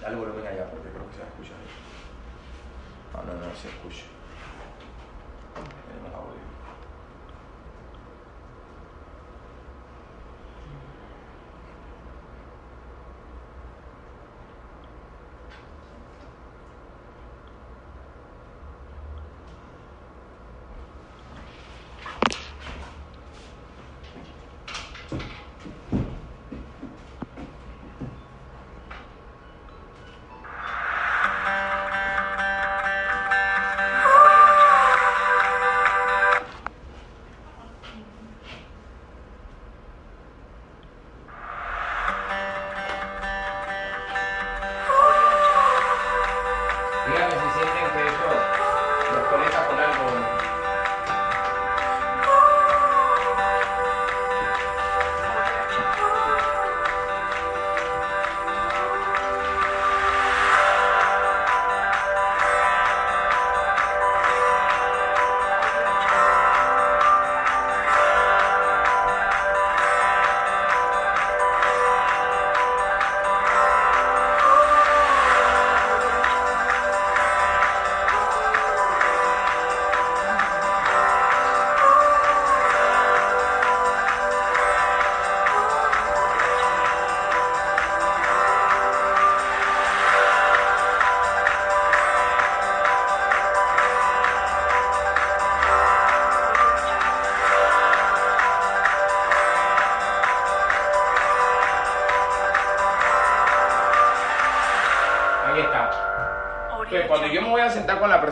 Dale 0.00 0.14
volumen 0.14 0.46
allá 0.46 0.64
porque 0.70 0.88
creo 0.90 1.06
que 1.08 1.14
se 1.14 1.18
va 1.18 1.24
a 1.24 1.28
escuchar. 1.28 1.56
No, 3.14 3.22
no, 3.24 3.46
no 3.46 3.56
se 3.56 3.68
escucha. 3.68 4.17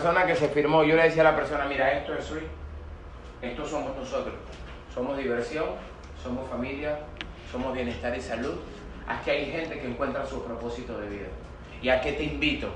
Persona 0.07 0.25
que 0.25 0.37
se 0.37 0.49
firmó, 0.51 0.85
yo 0.85 0.95
le 0.95 1.03
decía 1.03 1.23
a 1.23 1.33
la 1.33 1.37
persona, 1.37 1.65
mira, 1.65 1.91
esto 1.91 2.15
es 2.15 2.27
Sri, 2.27 2.43
estos 3.43 3.69
somos 3.69 3.97
nosotros. 3.97 4.37
somos 4.95 5.19
diversión, 5.19 5.65
somos 6.23 6.49
familia, 6.49 7.01
somos 7.51 7.75
bienestar 7.75 8.17
y 8.17 8.21
salud. 8.21 8.55
Haz 9.09 9.25
que 9.25 9.33
hay 9.33 9.51
gente 9.51 9.81
que 9.81 9.89
encuentra 9.89 10.25
su 10.25 10.45
propósito 10.45 10.97
de 11.01 11.09
vida. 11.09 11.27
¿Y 11.83 11.89
a 11.89 12.01
qué 12.01 12.13
te 12.13 12.23
invito? 12.23 12.69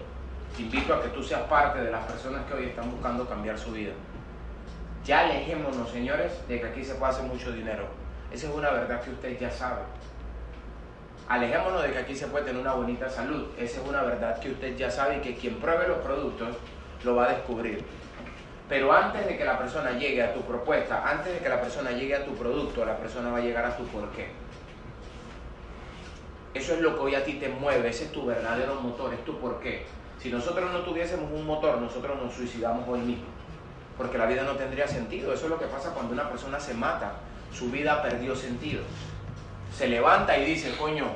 Te 0.56 0.62
invito 0.62 0.92
a 0.92 1.00
que 1.02 1.08
tú 1.10 1.22
seas 1.22 1.42
parte 1.42 1.80
de 1.80 1.92
las 1.92 2.04
personas 2.04 2.44
que 2.46 2.54
hoy 2.54 2.64
están 2.64 2.90
buscando 2.90 3.28
cambiar 3.28 3.56
su 3.56 3.70
vida. 3.70 3.92
Ya 5.04 5.20
alejémonos, 5.20 5.88
señores, 5.88 6.32
de 6.48 6.60
que 6.60 6.66
aquí 6.66 6.84
se 6.84 6.96
puede 6.96 7.12
hacer 7.12 7.26
mucho 7.26 7.52
dinero. 7.52 7.84
Esa 8.32 8.48
es 8.48 8.52
una 8.52 8.70
verdad 8.70 9.00
que 9.02 9.10
usted 9.10 9.38
ya 9.38 9.52
sabe. 9.52 9.82
Alejémonos 11.28 11.80
de 11.84 11.92
que 11.92 11.98
aquí 11.98 12.16
se 12.16 12.26
puede 12.26 12.46
tener 12.46 12.60
una 12.60 12.72
bonita 12.72 13.08
salud. 13.08 13.50
Esa 13.56 13.80
es 13.80 13.88
una 13.88 14.02
verdad 14.02 14.40
que 14.40 14.50
usted 14.50 14.76
ya 14.76 14.90
sabe 14.90 15.18
y 15.18 15.20
que 15.20 15.36
quien 15.36 15.60
pruebe 15.60 15.86
los 15.86 15.98
productos 15.98 16.56
lo 17.04 17.14
va 17.14 17.24
a 17.26 17.34
descubrir. 17.34 17.82
Pero 18.68 18.92
antes 18.92 19.26
de 19.26 19.36
que 19.36 19.44
la 19.44 19.58
persona 19.58 19.92
llegue 19.92 20.22
a 20.22 20.32
tu 20.32 20.42
propuesta, 20.42 21.02
antes 21.08 21.32
de 21.32 21.38
que 21.40 21.48
la 21.48 21.60
persona 21.60 21.90
llegue 21.90 22.14
a 22.14 22.24
tu 22.24 22.34
producto, 22.34 22.84
la 22.84 22.96
persona 22.96 23.30
va 23.30 23.38
a 23.38 23.40
llegar 23.40 23.64
a 23.64 23.76
tu 23.76 23.84
porqué. 23.86 24.28
Eso 26.54 26.74
es 26.74 26.80
lo 26.80 26.94
que 26.94 27.00
hoy 27.00 27.14
a 27.14 27.24
ti 27.24 27.34
te 27.34 27.48
mueve, 27.48 27.88
ese 27.88 28.04
es 28.04 28.12
tu 28.12 28.24
verdadero 28.26 28.76
motor, 28.76 29.12
es 29.12 29.24
tu 29.24 29.38
porqué. 29.38 29.86
Si 30.20 30.30
nosotros 30.30 30.70
no 30.72 30.80
tuviésemos 30.80 31.32
un 31.32 31.46
motor, 31.46 31.78
nosotros 31.78 32.20
nos 32.22 32.34
suicidamos 32.34 32.88
hoy 32.88 33.00
mismo, 33.00 33.24
porque 33.96 34.18
la 34.18 34.26
vida 34.26 34.44
no 34.44 34.56
tendría 34.56 34.86
sentido. 34.86 35.32
Eso 35.32 35.44
es 35.44 35.50
lo 35.50 35.58
que 35.58 35.66
pasa 35.66 35.92
cuando 35.92 36.12
una 36.12 36.28
persona 36.28 36.60
se 36.60 36.74
mata, 36.74 37.14
su 37.52 37.70
vida 37.70 38.02
perdió 38.02 38.36
sentido. 38.36 38.82
Se 39.76 39.88
levanta 39.88 40.36
y 40.38 40.44
dice, 40.44 40.76
coño, 40.76 41.06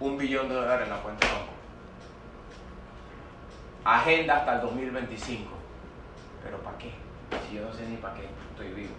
un 0.00 0.18
billón 0.18 0.48
de 0.48 0.54
dólares 0.56 0.84
en 0.84 0.90
la 0.90 1.02
cuenta 1.02 1.26
de. 1.26 1.53
Agenda 3.84 4.36
hasta 4.38 4.54
el 4.56 4.60
2025. 4.62 5.50
Pero 6.42 6.58
¿para 6.58 6.78
qué? 6.78 6.90
Si 7.48 7.56
yo 7.56 7.62
no 7.62 7.72
sé 7.72 7.86
ni 7.86 7.96
para 7.96 8.14
qué, 8.14 8.24
estoy 8.50 8.68
vivo. 8.74 8.94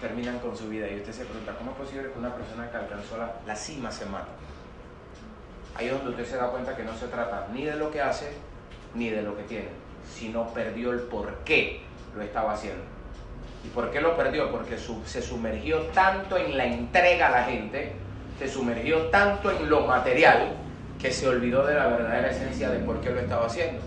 Terminan 0.00 0.38
con 0.40 0.56
su 0.56 0.68
vida 0.68 0.88
y 0.88 0.96
usted 0.96 1.12
se 1.12 1.24
pregunta, 1.24 1.54
¿cómo 1.56 1.70
es 1.72 1.76
posible 1.76 2.10
que 2.12 2.18
una 2.18 2.34
persona 2.34 2.70
que 2.70 2.76
alcanzó 2.76 3.16
la, 3.16 3.32
la 3.46 3.56
cima 3.56 3.90
se 3.90 4.06
mate? 4.06 4.28
Ahí 5.74 5.86
es 5.86 5.92
donde 5.92 6.10
usted 6.10 6.26
se 6.26 6.36
da 6.36 6.48
cuenta 6.50 6.76
que 6.76 6.82
no 6.84 6.94
se 6.96 7.06
trata 7.08 7.48
ni 7.52 7.64
de 7.64 7.76
lo 7.76 7.90
que 7.90 8.00
hace, 8.00 8.32
ni 8.94 9.10
de 9.10 9.22
lo 9.22 9.36
que 9.36 9.42
tiene, 9.44 9.68
sino 10.14 10.48
perdió 10.52 10.92
el 10.92 11.00
por 11.00 11.34
qué 11.44 11.82
lo 12.14 12.22
estaba 12.22 12.52
haciendo. 12.52 12.82
¿Y 13.64 13.68
por 13.68 13.90
qué 13.90 14.00
lo 14.00 14.16
perdió? 14.16 14.50
Porque 14.50 14.78
su- 14.78 15.02
se 15.06 15.20
sumergió 15.22 15.80
tanto 15.88 16.36
en 16.36 16.56
la 16.56 16.64
entrega 16.66 17.28
a 17.28 17.30
la 17.30 17.44
gente, 17.44 17.92
se 18.38 18.48
sumergió 18.48 19.06
tanto 19.06 19.50
en 19.50 19.68
lo 19.68 19.86
material, 19.86 20.56
que 21.00 21.12
se 21.12 21.28
olvidó 21.28 21.64
de 21.66 21.74
la 21.74 21.86
verdadera 21.88 22.30
esencia 22.30 22.70
de 22.70 22.78
por 22.80 23.00
qué 23.00 23.10
lo 23.10 23.20
estaba 23.20 23.46
haciendo. 23.46 23.80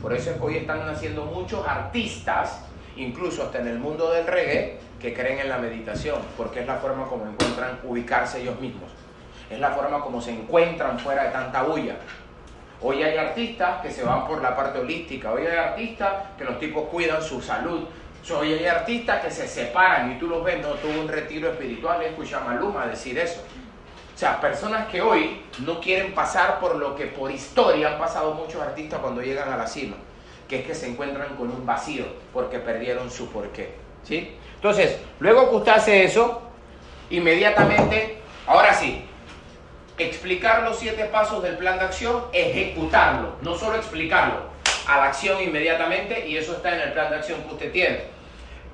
Por 0.00 0.12
eso 0.12 0.30
es 0.30 0.36
que 0.36 0.42
hoy 0.42 0.56
están 0.56 0.86
naciendo 0.86 1.24
muchos 1.24 1.66
artistas, 1.66 2.60
incluso 2.96 3.44
hasta 3.44 3.60
en 3.60 3.68
el 3.68 3.78
mundo 3.78 4.10
del 4.10 4.26
reggae, 4.26 4.78
que 5.00 5.14
creen 5.14 5.40
en 5.40 5.48
la 5.48 5.58
meditación, 5.58 6.20
porque 6.36 6.60
es 6.60 6.66
la 6.66 6.76
forma 6.76 7.06
como 7.06 7.26
encuentran 7.26 7.80
ubicarse 7.84 8.42
ellos 8.42 8.60
mismos. 8.60 8.90
Es 9.50 9.58
la 9.58 9.70
forma 9.70 10.00
como 10.00 10.20
se 10.20 10.32
encuentran 10.32 10.98
fuera 10.98 11.24
de 11.24 11.30
tanta 11.30 11.62
bulla. 11.62 11.96
Hoy 12.80 13.02
hay 13.02 13.16
artistas 13.16 13.80
que 13.80 13.90
se 13.90 14.02
van 14.02 14.26
por 14.26 14.42
la 14.42 14.56
parte 14.56 14.80
holística, 14.80 15.32
hoy 15.32 15.46
hay 15.46 15.56
artistas 15.56 16.12
que 16.36 16.44
los 16.44 16.58
tipos 16.58 16.88
cuidan 16.88 17.22
su 17.22 17.40
salud, 17.40 17.86
hoy 18.30 18.52
hay 18.54 18.66
artistas 18.66 19.24
que 19.24 19.30
se 19.30 19.46
separan 19.46 20.12
y 20.12 20.18
tú 20.18 20.28
los 20.28 20.44
ves, 20.44 20.60
no 20.62 20.70
tuvo 20.74 21.00
un 21.00 21.08
retiro 21.08 21.50
espiritual, 21.50 22.02
escucha 22.02 22.38
a 22.38 22.44
Maluma 22.44 22.86
decir 22.86 23.18
eso. 23.18 23.44
O 24.22 24.24
sea, 24.24 24.40
personas 24.40 24.86
que 24.86 25.02
hoy 25.02 25.42
no 25.66 25.80
quieren 25.80 26.14
pasar 26.14 26.60
por 26.60 26.76
lo 26.76 26.94
que 26.94 27.06
por 27.06 27.28
historia 27.32 27.88
han 27.88 27.98
pasado 27.98 28.34
muchos 28.34 28.62
artistas 28.62 29.00
cuando 29.00 29.20
llegan 29.20 29.52
a 29.52 29.56
la 29.56 29.66
cima, 29.66 29.96
que 30.48 30.60
es 30.60 30.64
que 30.64 30.76
se 30.76 30.88
encuentran 30.88 31.34
con 31.34 31.50
un 31.50 31.66
vacío 31.66 32.04
porque 32.32 32.60
perdieron 32.60 33.10
su 33.10 33.26
porqué. 33.32 33.74
¿sí? 34.04 34.36
Entonces, 34.54 34.96
luego 35.18 35.50
que 35.50 35.56
usted 35.56 35.72
hace 35.72 36.04
eso, 36.04 36.40
inmediatamente, 37.10 38.18
ahora 38.46 38.72
sí, 38.74 39.04
explicar 39.98 40.62
los 40.62 40.78
siete 40.78 41.06
pasos 41.06 41.42
del 41.42 41.56
plan 41.56 41.80
de 41.80 41.86
acción, 41.86 42.22
ejecutarlo, 42.32 43.34
no 43.42 43.56
solo 43.56 43.74
explicarlo, 43.74 44.36
a 44.86 44.98
la 44.98 45.04
acción 45.06 45.42
inmediatamente 45.42 46.28
y 46.28 46.36
eso 46.36 46.52
está 46.52 46.76
en 46.76 46.82
el 46.82 46.92
plan 46.92 47.10
de 47.10 47.16
acción 47.16 47.42
que 47.42 47.54
usted 47.54 47.72
tiene. 47.72 48.04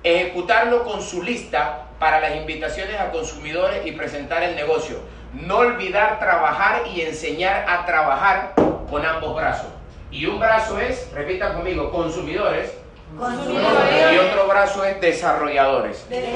Ejecutarlo 0.03 0.85
con 0.85 1.03
su 1.03 1.23
lista 1.23 1.87
para 1.99 2.21
las 2.21 2.37
invitaciones 2.37 2.99
a 3.01 3.11
consumidores 3.11 3.85
y 3.85 3.93
presentar 3.93 4.43
el 4.43 4.55
negocio. 4.55 5.01
No 5.33 5.59
olvidar 5.59 6.19
trabajar 6.19 6.83
y 6.87 7.03
enseñar 7.03 7.67
a 7.69 7.85
trabajar 7.85 8.55
con 8.89 9.05
ambos 9.05 9.35
brazos. 9.35 9.69
Y 10.11 10.27
un 10.27 10.39
brazo 10.39 10.81
es, 10.81 11.11
repita 11.13 11.53
conmigo, 11.55 11.91
consumidores, 11.91 12.73
y 13.13 14.17
otro 14.19 14.47
brazo 14.47 14.85
es 14.85 15.01
desarrolladores. 15.01 16.07
Bien. 16.09 16.29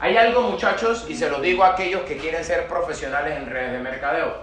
Hay 0.00 0.16
algo 0.16 0.42
muchachos, 0.42 1.06
y 1.08 1.14
se 1.14 1.30
lo 1.30 1.40
digo 1.40 1.64
a 1.64 1.68
aquellos 1.68 2.02
que 2.02 2.18
quieren 2.18 2.44
ser 2.44 2.66
profesionales 2.66 3.38
en 3.38 3.48
redes 3.48 3.72
de 3.72 3.78
mercadeo. 3.78 4.34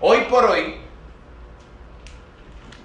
Hoy 0.00 0.20
por 0.30 0.44
hoy, 0.44 0.76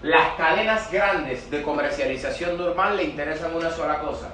las 0.04 0.36
cadenas 0.36 0.92
grandes 0.92 1.50
de 1.52 1.62
comercialización 1.62 2.58
normal 2.58 2.98
le 2.98 3.04
interesan 3.04 3.56
una 3.56 3.70
sola 3.70 4.00
cosa, 4.00 4.34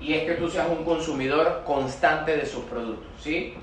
y 0.00 0.14
es 0.14 0.24
que 0.24 0.34
tú 0.34 0.48
seas 0.48 0.68
un 0.68 0.84
consumidor 0.84 1.62
constante 1.64 2.36
de 2.36 2.46
sus 2.46 2.64
productos, 2.64 3.06
¿sí? 3.20 3.54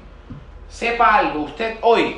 Sepa 0.67 1.17
algo, 1.17 1.41
usted 1.41 1.77
hoy 1.81 2.17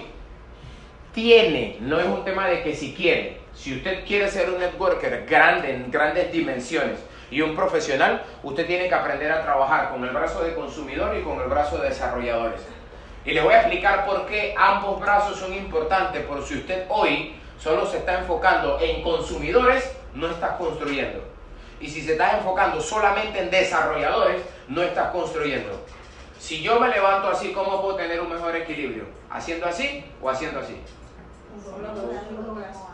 tiene, 1.14 1.78
no 1.82 2.00
es 2.00 2.06
un 2.06 2.24
tema 2.24 2.48
de 2.48 2.64
que 2.64 2.76
si 2.76 2.94
quiere, 2.94 3.40
si 3.54 3.76
usted 3.76 4.06
quiere 4.06 4.30
ser 4.30 4.50
un 4.50 4.60
networker 4.60 5.26
grande, 5.28 5.74
en 5.74 5.92
grandes 5.92 6.32
dimensiones 6.32 7.00
y 7.30 7.42
un 7.42 7.56
profesional, 7.56 8.24
usted 8.44 8.66
tiene 8.66 8.90
que 8.90 8.96
aprender 8.96 9.32
a 9.32 9.42
trabajar 9.42 9.92
con 9.92 10.04
el 10.04 10.10
brazo 10.10 10.44
de 10.44 10.56
consumidor 10.56 11.16
y 11.18 11.22
con 11.22 11.40
el 11.40 11.48
brazo 11.48 11.78
de 11.78 11.90
desarrolladores. 11.90 12.62
Y 13.24 13.32
le 13.32 13.42
voy 13.42 13.54
a 13.54 13.62
explicar 13.62 14.06
por 14.06 14.26
qué 14.26 14.56
ambos 14.58 15.00
brazos 15.00 15.38
son 15.38 15.54
importantes, 15.54 16.24
por 16.24 16.44
si 16.44 16.56
usted 16.56 16.86
hoy 16.90 17.36
solo 17.62 17.86
se 17.86 17.98
está 17.98 18.20
enfocando 18.20 18.80
en 18.80 19.04
consumidores, 19.04 19.92
no 20.14 20.28
estás 20.28 20.58
construyendo. 20.58 21.24
Y 21.80 21.88
si 21.88 22.02
se 22.02 22.14
está 22.14 22.38
enfocando 22.38 22.82
solamente 22.82 23.40
en 23.40 23.50
desarrolladores, 23.50 24.42
no 24.68 24.82
estás 24.82 25.12
construyendo. 25.12 25.84
Si 26.40 26.62
yo 26.62 26.80
me 26.80 26.90
levanto 26.90 27.28
así, 27.28 27.54
¿cómo 27.54 27.82
puedo 27.82 27.96
tener 27.96 28.20
un 28.20 28.30
mejor 28.30 28.56
equilibrio? 28.56 29.06
¿Haciendo 29.30 29.68
así 29.68 30.04
o 30.22 30.30
haciendo 30.30 30.60
así? 30.60 30.82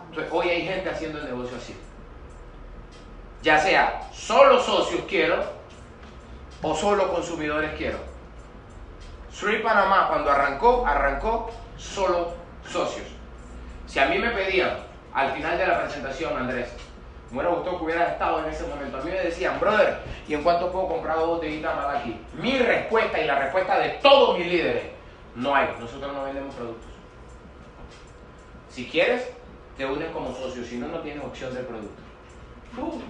Entonces, 0.10 0.34
hoy 0.34 0.50
hay 0.50 0.62
gente 0.64 0.90
haciendo 0.90 1.20
el 1.20 1.26
negocio 1.26 1.58
así. 1.58 1.76
Ya 3.42 3.60
sea 3.60 4.10
solo 4.12 4.62
socios 4.62 5.02
quiero 5.08 5.44
o 6.62 6.76
solo 6.76 7.14
consumidores 7.14 7.72
quiero. 7.78 8.00
Street 9.32 9.64
Panamá 9.64 10.08
cuando 10.10 10.32
arrancó, 10.32 10.86
arrancó 10.86 11.52
solo 11.78 12.34
socios. 12.68 13.17
Si 13.88 14.00
a 14.00 14.06
mí 14.06 14.20
me 14.20 14.30
pedían 14.32 14.78
al 15.14 15.32
final 15.32 15.58
de 15.58 15.66
la 15.66 15.82
presentación, 15.82 16.38
Andrés, 16.38 16.70
me 17.32 17.38
hubiera 17.38 17.56
gustado 17.56 17.78
que 17.78 17.84
hubieras 17.86 18.12
estado 18.12 18.44
en 18.44 18.54
ese 18.54 18.68
momento. 18.68 18.98
A 18.98 19.02
mí 19.02 19.12
me 19.12 19.20
decían, 19.20 19.60
brother, 19.60 20.00
¿y 20.28 20.34
en 20.34 20.44
cuánto 20.44 20.72
puedo 20.72 20.88
comprar 20.90 21.18
dos 21.18 21.28
botellitas 21.28 21.76
más 21.76 21.96
aquí? 21.96 22.20
Mi 22.34 22.60
respuesta 22.60 23.20
y 23.20 23.26
la 23.26 23.40
respuesta 23.40 23.80
de 23.80 23.90
todos 24.02 24.38
mis 24.38 24.48
líderes, 24.48 24.84
no 25.36 25.56
hay. 25.56 25.70
Nosotros 25.80 26.14
no 26.14 26.24
vendemos 26.24 26.54
productos. 26.54 26.90
Si 28.70 28.88
quieres, 28.88 29.30
te 29.78 29.86
unes 29.86 30.10
como 30.12 30.34
socio, 30.36 30.64
si 30.64 30.78
no, 30.78 30.88
no 30.88 31.00
tienes 31.00 31.24
opción 31.24 31.54
del 31.54 31.66
producto. 31.66 32.02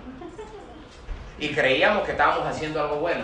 Y 1.39 1.49
creíamos 1.49 2.03
que 2.03 2.13
estábamos 2.13 2.47
haciendo 2.47 2.81
algo 2.81 2.95
bueno. 2.95 3.23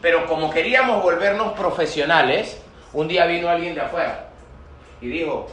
Pero 0.00 0.24
como 0.26 0.50
queríamos 0.50 1.02
volvernos 1.02 1.52
profesionales, 1.54 2.62
un 2.92 3.08
día 3.08 3.26
vino 3.26 3.48
alguien 3.48 3.74
de 3.74 3.80
afuera 3.80 4.28
y 5.00 5.08
dijo, 5.08 5.48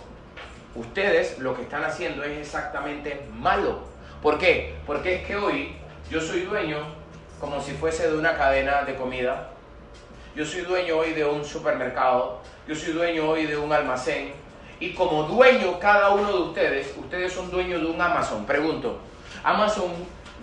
ustedes 0.76 1.40
lo 1.40 1.56
que 1.56 1.64
están 1.64 1.84
haciendo 1.84 2.24
es 2.24 2.38
exactamente 2.38 3.26
malo. 3.34 3.80
¿Por 4.22 4.38
qué? 4.38 4.76
Porque 4.86 5.16
es 5.16 5.28
que 5.28 5.36
hoy 5.36 5.76
yo 6.10 6.22
soy 6.22 6.42
dueño 6.42 6.78
como 7.40 7.62
si 7.62 7.72
fuese 7.72 8.10
de 8.10 8.18
una 8.18 8.36
cadena 8.38 8.84
de 8.84 8.96
comida. 8.96 9.50
Yo 10.36 10.46
soy 10.46 10.62
dueño 10.62 10.98
hoy 10.98 11.14
de 11.14 11.26
un 11.26 11.44
supermercado. 11.44 12.42
Yo 12.68 12.76
soy 12.76 12.94
dueño 12.94 13.30
hoy 13.30 13.46
de 13.46 13.58
un 13.58 13.72
almacén. 13.72 14.34
Y 14.80 14.94
como 14.94 15.24
dueño 15.24 15.80
cada 15.80 16.12
uno 16.12 16.32
de 16.32 16.40
ustedes, 16.40 16.94
ustedes 16.98 17.34
son 17.34 17.50
dueños 17.52 17.82
de 17.82 17.88
un 17.88 18.02
Amazon. 18.02 18.46
Pregunto, 18.46 19.00
¿Amazon 19.44 19.92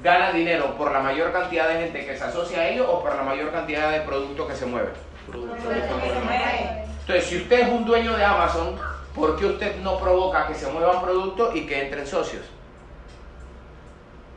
gana 0.02 0.32
dinero 0.32 0.74
por 0.76 0.92
la 0.92 1.00
mayor 1.00 1.32
cantidad 1.32 1.68
de 1.68 1.84
gente 1.84 2.04
que 2.04 2.16
se 2.16 2.24
asocia 2.24 2.60
a 2.60 2.68
ellos 2.68 2.86
o 2.88 3.02
por 3.02 3.14
la 3.14 3.22
mayor 3.22 3.50
cantidad 3.50 3.92
de 3.92 4.00
productos 4.00 4.48
que 4.48 4.54
se 4.54 4.66
mueven? 4.66 4.92
Entonces, 7.00 7.24
si 7.24 7.36
usted 7.36 7.60
es 7.60 7.68
un 7.68 7.84
dueño 7.84 8.16
de 8.16 8.24
Amazon, 8.24 8.78
¿por 9.16 9.36
qué 9.36 9.46
usted 9.46 9.76
no 9.78 9.98
provoca 9.98 10.46
que 10.46 10.54
se 10.54 10.66
muevan 10.70 11.00
productos 11.02 11.56
y 11.56 11.66
que 11.66 11.82
entren 11.86 12.06
socios? 12.06 12.44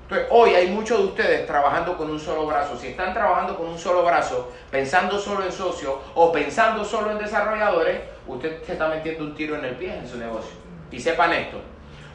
Entonces, 0.04 0.28
hoy 0.32 0.56
hay 0.56 0.68
muchos 0.70 0.98
de 0.98 1.04
ustedes 1.04 1.46
trabajando 1.46 1.96
con 1.96 2.10
un 2.10 2.20
solo 2.20 2.48
brazo. 2.48 2.76
Si 2.76 2.88
están 2.88 3.14
trabajando 3.14 3.56
con 3.56 3.68
un 3.68 3.78
solo 3.78 4.02
brazo, 4.04 4.52
pensando 4.72 5.20
solo 5.20 5.44
en 5.46 5.52
socios 5.52 5.94
o 6.16 6.32
pensando 6.32 6.84
solo 6.84 7.12
en 7.12 7.20
desarrolladores, 7.20 8.00
usted 8.26 8.64
se 8.64 8.72
está 8.74 8.88
metiendo 8.88 9.24
un 9.24 9.36
tiro 9.36 9.56
en 9.56 9.66
el 9.66 9.76
pie 9.76 9.94
en 9.96 10.08
su 10.08 10.18
negocio. 10.18 10.52
Y 10.92 11.00
sepan 11.00 11.32
esto, 11.34 11.58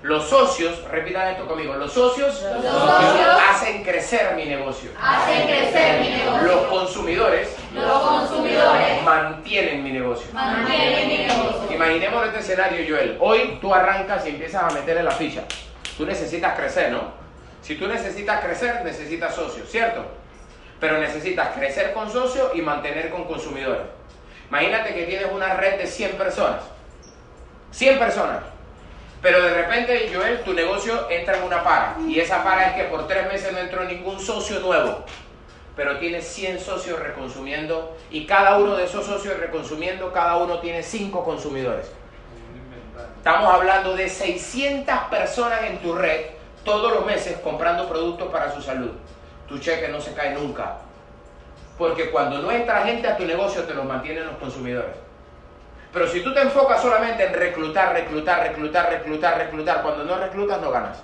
Los 0.02 0.24
socios, 0.28 0.82
repitan 0.90 1.28
esto 1.28 1.46
conmigo, 1.46 1.74
los 1.74 1.92
socios, 1.92 2.42
Los 2.42 2.64
socios 2.64 3.28
hacen 3.48 3.84
crecer 3.84 4.34
mi 4.34 4.46
negocio. 4.46 4.90
hacen 5.00 5.46
crecer 5.46 6.00
mi 6.00 6.08
negocio. 6.08 6.42
Los 6.48 6.62
consumidores 6.66 7.54
Los 7.74 8.00
consumidores 8.02 9.02
mantienen 9.02 9.82
mi 9.82 9.90
negocio. 9.92 10.28
mantienen 10.32 11.08
mi 11.08 11.18
negocio. 11.26 11.72
Imaginemos 11.72 12.26
este 12.26 12.38
escenario, 12.38 12.84
Joel. 12.88 13.16
Hoy 13.20 13.58
tú 13.60 13.74
arrancas 13.74 14.24
y 14.26 14.30
empiezas 14.30 14.62
a 14.62 14.74
meterle 14.74 15.02
la 15.02 15.10
ficha. 15.10 15.42
Tú 15.96 16.06
necesitas 16.06 16.56
crecer, 16.56 16.92
¿no? 16.92 17.12
Si 17.62 17.74
tú 17.76 17.88
necesitas 17.88 18.44
crecer, 18.44 18.82
necesitas 18.84 19.34
socios, 19.34 19.68
¿cierto? 19.68 20.04
Pero 20.78 20.98
necesitas 20.98 21.48
crecer 21.56 21.92
con 21.92 22.10
socios 22.10 22.50
y 22.54 22.62
mantener 22.62 23.10
con 23.10 23.24
consumidores. 23.24 23.82
Imagínate 24.48 24.94
que 24.94 25.04
tienes 25.04 25.26
una 25.32 25.54
red 25.54 25.78
de 25.78 25.86
100 25.86 26.12
personas. 26.12 26.62
100 27.72 27.98
personas. 27.98 28.40
Pero 29.20 29.42
de 29.42 29.54
repente, 29.54 30.12
Joel, 30.14 30.40
tu 30.40 30.52
negocio 30.52 31.10
entra 31.10 31.38
en 31.38 31.44
una 31.44 31.64
para. 31.64 31.96
Y 32.06 32.20
esa 32.20 32.44
para 32.44 32.68
es 32.68 32.74
que 32.74 32.84
por 32.84 33.08
tres 33.08 33.26
meses 33.26 33.52
no 33.52 33.58
entró 33.58 33.82
ningún 33.84 34.20
socio 34.20 34.60
nuevo. 34.60 35.04
Pero 35.76 35.98
tienes 35.98 36.26
100 36.28 36.60
socios 36.60 37.00
reconsumiendo. 37.00 37.96
Y 38.10 38.26
cada 38.26 38.58
uno 38.58 38.76
de 38.76 38.84
esos 38.84 39.04
socios 39.04 39.38
reconsumiendo, 39.38 40.12
cada 40.12 40.36
uno 40.36 40.60
tiene 40.60 40.82
5 40.82 41.24
consumidores. 41.24 41.90
Estamos 43.16 43.52
hablando 43.52 43.96
de 43.96 44.08
600 44.08 44.94
personas 45.10 45.62
en 45.64 45.78
tu 45.78 45.94
red 45.94 46.26
todos 46.64 46.92
los 46.92 47.06
meses 47.06 47.38
comprando 47.38 47.88
productos 47.88 48.28
para 48.30 48.52
su 48.52 48.62
salud. 48.62 48.92
Tu 49.48 49.58
cheque 49.58 49.88
no 49.88 50.00
se 50.00 50.14
cae 50.14 50.34
nunca. 50.34 50.78
Porque 51.76 52.10
cuando 52.10 52.38
no 52.38 52.50
entra 52.50 52.82
gente 52.82 53.08
a 53.08 53.16
tu 53.16 53.24
negocio 53.24 53.64
te 53.64 53.74
los 53.74 53.84
mantienen 53.84 54.26
los 54.26 54.36
consumidores. 54.36 54.94
Pero 55.92 56.08
si 56.08 56.22
tú 56.22 56.34
te 56.34 56.40
enfocas 56.40 56.82
solamente 56.82 57.24
en 57.24 57.34
reclutar, 57.34 57.92
reclutar, 57.92 58.42
reclutar, 58.42 58.90
reclutar, 58.90 59.38
reclutar, 59.38 59.82
cuando 59.82 60.04
no 60.04 60.18
reclutas 60.18 60.60
no 60.60 60.70
ganas. 60.70 61.02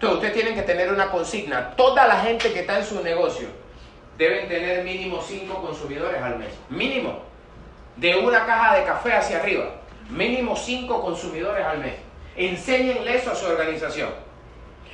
Entonces 0.00 0.16
ustedes 0.16 0.34
tienen 0.34 0.54
que 0.54 0.62
tener 0.62 0.90
una 0.90 1.10
consigna. 1.10 1.76
Toda 1.76 2.08
la 2.08 2.20
gente 2.20 2.54
que 2.54 2.60
está 2.60 2.78
en 2.78 2.86
su 2.86 3.02
negocio 3.02 3.48
deben 4.16 4.48
tener 4.48 4.82
mínimo 4.82 5.20
5 5.20 5.60
consumidores 5.60 6.22
al 6.22 6.38
mes. 6.38 6.48
Mínimo. 6.70 7.20
De 7.96 8.16
una 8.16 8.46
caja 8.46 8.78
de 8.78 8.84
café 8.84 9.12
hacia 9.12 9.40
arriba. 9.40 9.66
Mínimo 10.08 10.56
5 10.56 11.02
consumidores 11.02 11.66
al 11.66 11.80
mes. 11.80 11.96
Enséñenle 12.34 13.14
eso 13.14 13.32
a 13.32 13.34
su 13.34 13.44
organización. 13.44 14.08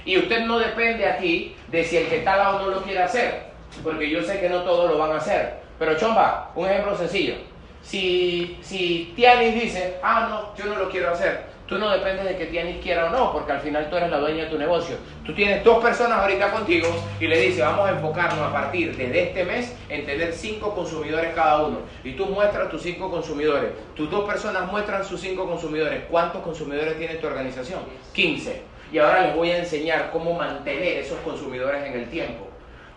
Y 0.05 0.19
usted 0.19 0.40
no 0.40 0.59
depende 0.59 1.07
aquí 1.07 1.55
de 1.69 1.85
si 1.85 1.99
el 1.99 2.09
que 2.09 2.19
está 2.19 2.33
al 2.33 2.38
lado 2.40 2.59
no 2.62 2.75
lo 2.75 2.83
quiere 2.83 3.05
hacer. 3.05 3.45
Porque 3.85 4.11
yo 4.11 4.25
sé 4.25 4.40
que 4.40 4.49
no 4.49 4.62
todos 4.62 4.90
lo 4.90 4.99
van 4.99 5.12
a 5.12 5.19
hacer. 5.19 5.61
Pero 5.79 5.97
Chomba, 5.97 6.51
un 6.57 6.69
ejemplo 6.69 6.99
sencillo. 6.99 7.35
Si, 7.81 8.59
si 8.61 9.12
Tianis 9.14 9.55
dice, 9.55 9.99
ah, 10.03 10.27
no, 10.29 10.57
yo 10.57 10.69
no 10.69 10.81
lo 10.81 10.90
quiero 10.90 11.12
hacer, 11.12 11.45
tú 11.66 11.79
no 11.79 11.90
dependes 11.90 12.24
de 12.24 12.37
que 12.37 12.46
Tianis 12.46 12.83
quiera 12.83 13.07
o 13.07 13.11
no, 13.11 13.33
porque 13.33 13.52
al 13.52 13.61
final 13.61 13.88
tú 13.90 13.96
eres 13.96 14.11
la 14.11 14.18
dueña 14.18 14.44
de 14.44 14.50
tu 14.50 14.59
negocio. 14.59 14.96
Tú 15.24 15.35
tienes 15.35 15.64
dos 15.64 15.83
personas 15.83 16.18
ahorita 16.18 16.50
contigo 16.50 16.88
y 17.20 17.26
le 17.26 17.40
dices, 17.40 17.61
vamos 17.61 17.88
a 17.88 17.92
enfocarnos 17.92 18.38
a 18.38 18.52
partir 18.52 18.96
de 18.96 19.22
este 19.22 19.44
mes 19.44 19.74
en 19.88 20.07
tener 20.07 20.33
cinco 20.33 20.74
consumidores 20.74 21.35
cada 21.35 21.66
uno. 21.66 21.79
Y 22.05 22.12
tú 22.12 22.26
muestras 22.26 22.70
tus 22.70 22.83
cinco 22.83 23.11
consumidores. 23.11 23.70
Tus 23.94 24.11
dos 24.11 24.29
personas 24.29 24.70
muestran 24.70 25.05
sus 25.05 25.20
cinco 25.20 25.46
consumidores. 25.46 26.05
¿Cuántos 26.11 26.42
consumidores 26.42 26.96
tiene 26.98 27.14
tu 27.16 27.26
organización? 27.26 27.81
15. 28.12 28.62
Y 28.92 28.98
ahora 28.98 29.26
les 29.26 29.35
voy 29.35 29.50
a 29.50 29.59
enseñar 29.59 30.11
cómo 30.12 30.35
mantener 30.35 30.98
esos 30.98 31.18
consumidores 31.20 31.85
en 31.85 31.94
el 31.94 32.09
tiempo. 32.09 32.46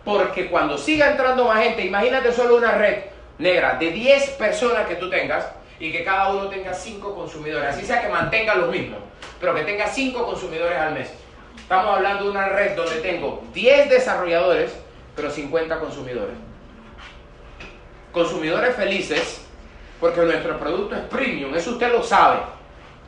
Porque 0.04 0.48
cuando 0.48 0.78
siga 0.78 1.10
entrando 1.10 1.44
más 1.44 1.62
gente, 1.62 1.84
imagínate 1.84 2.32
solo 2.32 2.56
una 2.56 2.72
red 2.72 2.98
negra 3.38 3.76
de 3.78 3.90
10 3.90 4.30
personas 4.30 4.86
que 4.86 4.96
tú 4.96 5.10
tengas 5.10 5.46
y 5.80 5.90
que 5.90 6.04
cada 6.04 6.28
uno 6.30 6.48
tenga 6.48 6.74
5 6.74 7.14
consumidores. 7.14 7.74
Así 7.74 7.84
sea 7.84 8.02
que 8.02 8.08
mantenga 8.08 8.54
los 8.54 8.70
mismos, 8.70 8.98
pero 9.40 9.54
que 9.54 9.62
tenga 9.62 9.86
5 9.88 10.26
consumidores 10.26 10.78
al 10.78 10.92
mes. 10.92 11.10
Estamos 11.56 11.96
hablando 11.96 12.24
de 12.24 12.30
una 12.30 12.48
red 12.50 12.76
donde 12.76 12.96
tengo 12.96 13.42
10 13.54 13.88
desarrolladores, 13.88 14.76
pero 15.16 15.30
50 15.30 15.80
consumidores. 15.80 16.34
Consumidores 18.12 18.76
felices, 18.76 19.46
porque 19.98 20.20
nuestro 20.20 20.58
producto 20.58 20.96
es 20.96 21.02
premium, 21.02 21.54
eso 21.54 21.72
usted 21.72 21.90
lo 21.90 22.02
sabe. 22.02 22.40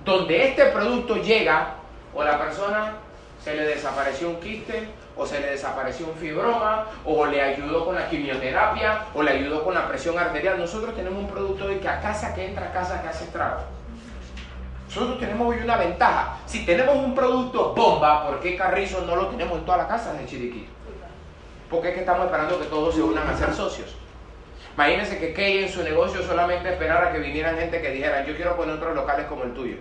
Donde 0.04 0.48
este 0.48 0.66
producto 0.66 1.16
llega, 1.16 1.74
o 2.14 2.24
la 2.24 2.38
persona 2.38 2.94
se 3.42 3.54
le 3.54 3.64
desapareció 3.64 4.30
un 4.30 4.40
quiste, 4.40 4.88
o 5.16 5.26
se 5.26 5.40
le 5.40 5.50
desapareció 5.50 6.06
un 6.06 6.14
fibroma, 6.14 6.86
o 7.04 7.26
le 7.26 7.40
ayudó 7.40 7.84
con 7.84 7.94
la 7.94 8.08
quimioterapia, 8.08 9.06
o 9.14 9.22
le 9.22 9.32
ayudó 9.32 9.64
con 9.64 9.74
la 9.74 9.88
presión 9.88 10.18
arterial. 10.18 10.58
Nosotros 10.58 10.94
tenemos 10.94 11.18
un 11.18 11.28
producto 11.28 11.68
de 11.68 11.78
que 11.78 11.88
a 11.88 12.00
casa 12.00 12.34
que 12.34 12.46
entra, 12.46 12.68
a 12.68 12.72
casa 12.72 13.02
que 13.02 13.08
hace 13.08 13.24
estrago. 13.24 13.60
Nosotros 14.86 15.18
tenemos 15.20 15.48
hoy 15.48 15.62
una 15.62 15.76
ventaja. 15.76 16.36
Si 16.46 16.66
tenemos 16.66 16.96
un 16.96 17.14
producto 17.14 17.72
bomba, 17.74 18.26
¿por 18.26 18.40
qué 18.40 18.56
Carrizo 18.56 19.02
no 19.06 19.16
lo 19.16 19.28
tenemos 19.28 19.58
en 19.58 19.64
toda 19.64 19.78
la 19.78 19.88
casa 19.88 20.12
de 20.12 20.26
Chiriquí? 20.26 20.68
Porque 21.70 21.88
es 21.88 21.94
que 21.94 22.00
estamos 22.00 22.26
esperando 22.26 22.58
que 22.58 22.66
todos 22.66 22.94
se 22.94 23.02
unan 23.02 23.26
a 23.26 23.36
ser 23.36 23.54
socios. 23.54 23.96
Imagínense 24.74 25.18
que 25.18 25.34
Key 25.34 25.64
en 25.64 25.68
su 25.70 25.82
negocio 25.82 26.22
solamente 26.22 26.70
esperara 26.70 27.12
que 27.12 27.18
vinieran 27.18 27.56
gente 27.56 27.80
que 27.80 27.90
dijera, 27.90 28.24
yo 28.24 28.34
quiero 28.36 28.56
poner 28.56 28.76
otros 28.76 28.94
locales 28.94 29.26
como 29.26 29.44
el 29.44 29.52
tuyo. 29.54 29.76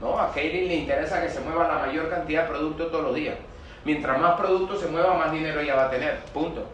No, 0.00 0.18
a 0.18 0.32
Kaylin 0.32 0.68
le 0.68 0.76
interesa 0.76 1.22
que 1.22 1.28
se 1.28 1.40
mueva 1.40 1.68
la 1.68 1.86
mayor 1.86 2.08
cantidad 2.08 2.42
de 2.42 2.48
productos 2.48 2.90
todos 2.90 3.04
los 3.04 3.14
días. 3.14 3.36
Mientras 3.84 4.20
más 4.20 4.34
productos 4.34 4.80
se 4.80 4.88
mueva, 4.88 5.14
más 5.14 5.32
dinero 5.32 5.60
ella 5.60 5.74
va 5.74 5.84
a 5.86 5.90
tener. 5.90 6.18
Punto. 6.34 6.66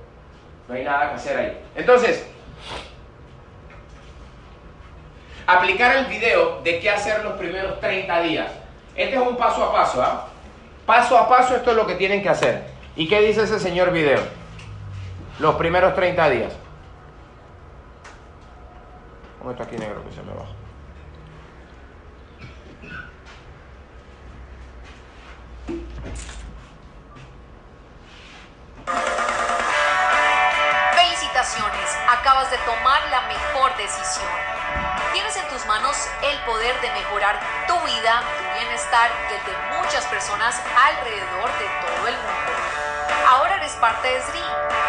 No 0.69 0.75
hay 0.75 0.85
nada 0.85 1.11
que 1.11 1.15
hacer 1.15 1.39
ahí. 1.39 1.59
Entonces, 1.77 2.27
aplicar 5.47 5.97
el 5.97 6.07
video 6.07 6.61
de 6.63 6.81
qué 6.81 6.91
hacer 6.91 7.23
los 7.23 7.35
primeros 7.35 7.79
30 7.81 8.21
días. 8.23 8.53
Este 8.97 9.15
es 9.15 9.23
un 9.23 9.37
paso 9.37 9.65
a 9.65 9.73
paso, 9.73 10.03
¿ah? 10.03 10.29
Paso 10.85 11.19
a 11.19 11.29
paso 11.29 11.57
esto 11.57 11.71
es 11.71 11.77
lo 11.77 11.87
que 11.87 11.95
tienen 11.95 12.23
que 12.23 12.29
hacer. 12.29 12.65
¿Y 12.97 13.09
qué 13.09 13.21
dice 13.21 13.43
ese 13.43 13.61
señor 13.61 13.93
video? 13.93 14.21
Los 15.39 15.55
primeros 15.57 15.95
30 15.95 16.31
días. 16.31 16.53
¿Cómo 19.39 19.51
está 19.51 19.65
aquí 19.65 19.77
negro 19.77 20.03
que 20.05 20.13
se 20.13 20.23
me 20.23 20.33
baja? 20.33 20.53
Felicitaciones, 30.95 31.91
acabas 32.09 32.51
de 32.51 32.59
tomar 32.59 33.03
la 33.11 33.23
mejor 33.23 33.77
decisión. 33.77 34.29
Tienes 35.13 35.37
en 35.37 35.49
tus 35.49 35.65
manos 35.67 35.97
el 36.23 36.39
poder 36.41 36.81
de 36.81 36.91
mejorar 36.93 37.41
tu 37.67 37.79
vida, 37.81 38.23
tu 38.39 38.45
bienestar 38.59 39.11
y 39.31 39.35
el 39.35 39.45
de 39.45 39.53
muchas 39.77 40.05
personas 40.07 40.61
alrededor 40.77 41.51
de 41.59 41.67
todo 41.87 42.09
el 42.09 42.15
mundo. 42.15 42.53
Ahora 43.29 43.57
eres 43.57 43.73
parte 43.75 44.09
de 44.09 44.23
SRI, 44.23 44.45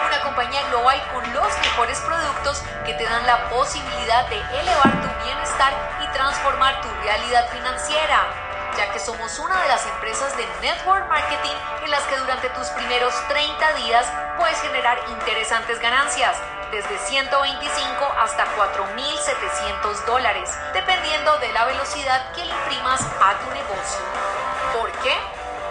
una 0.07 0.21
compañía 0.21 0.61
global 0.69 1.01
con 1.13 1.33
los 1.33 1.57
mejores 1.59 1.99
productos 2.01 2.63
que 2.85 2.93
te 2.93 3.03
dan 3.03 3.25
la 3.25 3.49
posibilidad 3.49 4.27
de 4.27 4.37
elevar 4.37 4.91
tu 5.01 5.25
bienestar 5.25 5.73
y 6.03 6.07
transformar 6.13 6.81
tu 6.81 6.89
realidad 7.03 7.49
financiera 7.49 8.46
ya 8.77 8.91
que 8.91 8.99
somos 8.99 9.39
una 9.39 9.59
de 9.63 9.67
las 9.69 9.85
empresas 9.87 10.37
de 10.37 10.45
network 10.61 11.07
marketing 11.09 11.55
en 11.83 11.91
las 11.91 12.03
que 12.03 12.17
durante 12.17 12.49
tus 12.49 12.67
primeros 12.67 13.13
30 13.27 13.73
días 13.73 14.05
puedes 14.37 14.59
generar 14.61 14.99
interesantes 15.09 15.79
ganancias, 15.79 16.37
desde 16.71 16.97
125 16.99 18.05
hasta 18.19 18.45
4.700 18.55 20.05
dólares, 20.05 20.51
dependiendo 20.73 21.37
de 21.39 21.51
la 21.53 21.65
velocidad 21.65 22.31
que 22.33 22.45
le 22.45 22.53
imprimas 22.53 23.01
a 23.01 23.33
tu 23.39 23.49
negocio. 23.51 24.01
¿Por 24.77 24.91
qué? 25.03 25.15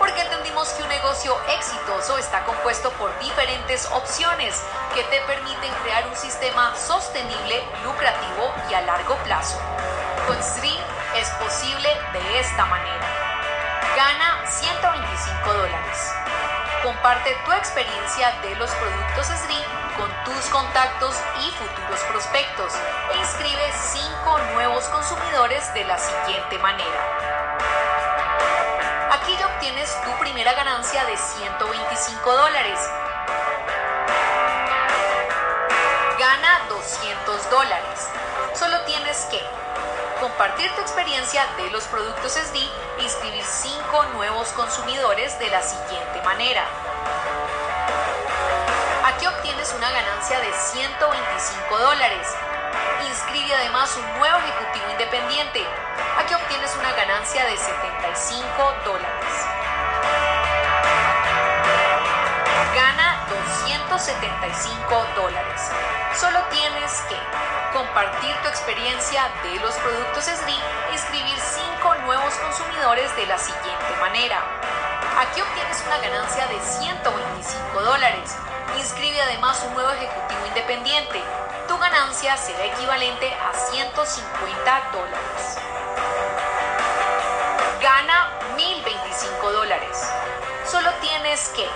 Porque 0.01 0.23
entendimos 0.23 0.69
que 0.71 0.83
un 0.83 0.89
negocio 0.89 1.37
exitoso 1.49 2.19
está 2.19 2.45
compuesto 2.45 2.91
por 2.93 3.17
diferentes 3.21 3.87
opciones 3.93 4.61
que 4.95 5.05
te 5.05 5.21
permiten 5.23 5.73
crear 5.85 6.07
un 6.09 6.17
sistema 6.17 6.75
sostenible, 6.77 7.63
lucrativo 7.85 8.53
y 8.69 8.75
a 8.75 8.81
largo 8.83 9.15
plazo. 9.25 9.59
Con 10.27 10.43
Sri 10.43 10.77
es 11.19 11.31
posible 11.31 11.89
de 12.13 12.41
esta 12.41 12.67
manera. 12.67 13.07
Gana 13.97 14.47
125 14.47 15.53
dólares. 15.53 16.13
Comparte 16.83 17.35
tu 17.45 17.53
experiencia 17.53 18.33
de 18.43 18.55
los 18.57 18.71
productos 18.71 19.27
SRI 19.27 19.65
con 19.97 20.11
tus 20.25 20.45
contactos 20.51 21.17
y 21.41 21.51
futuros 21.53 22.01
prospectos 22.11 22.75
e 23.15 23.17
inscribe 23.17 23.73
5 23.73 24.39
nuevos 24.55 24.85
consumidores 24.85 25.73
de 25.73 25.85
la 25.85 25.97
siguiente 25.97 26.59
manera. 26.59 27.01
Aquí 29.13 29.35
ya 29.39 29.47
obtienes 29.47 29.97
tu 30.05 30.11
primera 30.19 30.53
ganancia 30.53 31.05
de 31.07 31.17
125 31.17 32.31
dólares. 32.31 32.79
Gana 36.19 36.61
200 36.69 37.51
dólares. 37.51 38.09
Solo 38.55 38.83
tienes 38.85 39.17
que 39.31 39.66
compartir 40.21 40.71
tu 40.75 40.81
experiencia 40.81 41.47
de 41.57 41.71
los 41.71 41.85
productos 41.85 42.33
SD 42.33 42.59
e 42.99 43.03
inscribir 43.03 43.45
5 43.45 44.05
nuevos 44.15 44.49
consumidores 44.49 45.39
de 45.39 45.51
la 45.51 45.63
siguiente 45.63 46.23
manera. 46.23 46.65
Aquí 49.05 49.27
obtienes 49.27 49.73
una 49.75 49.91
ganancia 49.91 50.41
de 50.41 50.53
125 50.53 51.79
dólares. 51.79 52.27
Inscribe 53.09 53.55
además 53.55 53.95
un 53.97 54.19
nuevo 54.19 54.39
ejecutivo 54.39 54.91
independiente. 54.91 55.65
Aquí 56.19 56.35
obtienes 56.35 56.75
una 56.77 56.93
ganancia 56.93 57.45
de 57.45 57.57
75 57.57 58.75
dólares. 58.85 59.33
Gana 62.75 63.27
275 63.29 65.07
dólares. 65.15 65.61
Solo 66.19 66.41
tienes 66.51 66.93
que 67.03 67.17
compartir 67.77 68.35
tu 68.41 68.49
experiencia 68.49 69.29
de 69.43 69.61
los 69.61 69.75
productos 69.75 70.25
SRI 70.25 70.59
e 70.89 70.93
inscribir 70.95 71.39
5 71.39 71.95
nuevos 72.07 72.33
consumidores 72.37 73.15
de 73.17 73.27
la 73.27 73.37
siguiente 73.37 73.97
manera. 74.01 74.43
Aquí 75.21 75.43
obtienes 75.43 75.85
una 75.87 75.99
ganancia 75.99 76.47
de 76.47 76.59
125 76.59 77.83
dólares. 77.83 78.35
Inscribe 78.79 79.21
además 79.21 79.63
un 79.69 79.75
nuevo 79.75 79.91
ejecutivo 79.91 80.47
independiente. 80.49 81.23
Tu 81.69 81.77
ganancia 81.77 82.39
será 82.39 82.65
equivalente 82.65 83.35
a 83.35 83.53
150 83.53 84.91
dólares. 84.93 85.59
Gana 87.83 88.31
1025 88.57 89.53
dólares. 89.53 90.13
Solo 90.65 90.91
tienes 91.03 91.51
que 91.51 91.69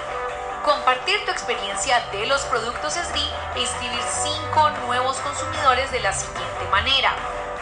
compartir 0.64 1.24
tu 1.24 1.30
experiencia 1.30 2.00
de 2.12 2.26
los 2.26 2.42
productos 2.42 2.94
SRI 2.94 3.32
e 3.56 3.60
inscribir 3.60 4.02
5 4.02 4.70
nuevos 4.86 5.16
consumidores 5.18 5.90
de 5.90 6.00
la 6.00 6.12
siguiente 6.12 6.64
manera. 6.70 7.14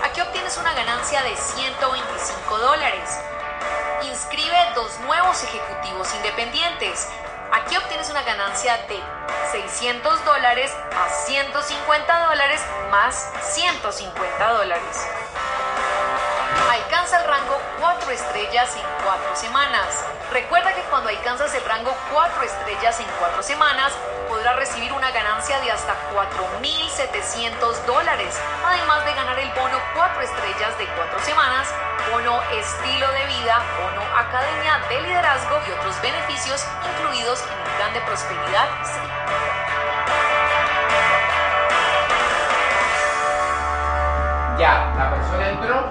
Aquí 0.03 0.21
obtienes 0.21 0.57
una 0.59 0.73
ganancia 0.75 1.23
de 1.23 1.37
125 1.37 2.59
dólares. 2.59 3.19
Inscribe 4.03 4.57
dos 4.75 4.99
nuevos 5.01 5.43
ejecutivos 5.45 6.13
independientes. 6.17 7.09
Aquí 7.53 7.77
obtienes 7.77 8.11
una 8.11 8.23
ganancia 8.23 8.77
de 8.89 9.01
600 9.53 10.25
dólares 10.25 10.73
a 10.97 11.09
150 11.09 12.27
dólares 12.29 12.61
más 12.91 13.31
150 13.43 14.53
dólares. 14.53 15.09
Alcanza 16.71 17.21
el 17.21 17.29
rango 17.29 17.61
4 17.81 18.11
estrellas 18.11 18.75
en 18.77 19.05
4 19.05 19.37
semanas. 19.37 20.05
Recuerda 20.33 20.75
que 20.75 20.83
cuando 20.91 21.09
alcanzas 21.09 21.55
el 21.55 21.64
rango 21.64 21.97
4 22.12 22.43
estrellas 22.43 23.01
en 23.01 23.07
4 23.19 23.43
semanas, 23.43 23.95
podrás 24.29 24.57
recibir 24.57 24.93
una 24.93 25.11
ganancia 25.11 25.59
de 25.61 25.71
hasta 25.71 25.95
4.700 26.12 27.87
dólares, 27.87 28.38
además 28.62 29.07
de 29.07 29.14
ganar 29.14 29.38
el 29.38 29.49
bono 29.53 29.79
4 29.95 30.21
estrellas 30.21 30.77
de 30.77 30.85
4 30.85 31.21
semanas, 31.21 31.73
bono 32.12 32.43
estilo 32.53 33.11
de 33.12 33.25
vida, 33.25 33.62
bono 33.81 34.03
academia 34.19 34.79
de 34.91 35.01
liderazgo 35.01 35.61
y 35.67 35.71
otros 35.73 35.99
beneficios 36.03 36.62
incluidos 36.85 37.43
en 37.43 37.59
el 37.67 37.77
plan 37.79 37.95
de 37.95 38.01
prosperidad. 38.03 38.69
Ya, 44.59 44.93
la 44.95 45.11
persona 45.11 45.49
entró, 45.49 45.88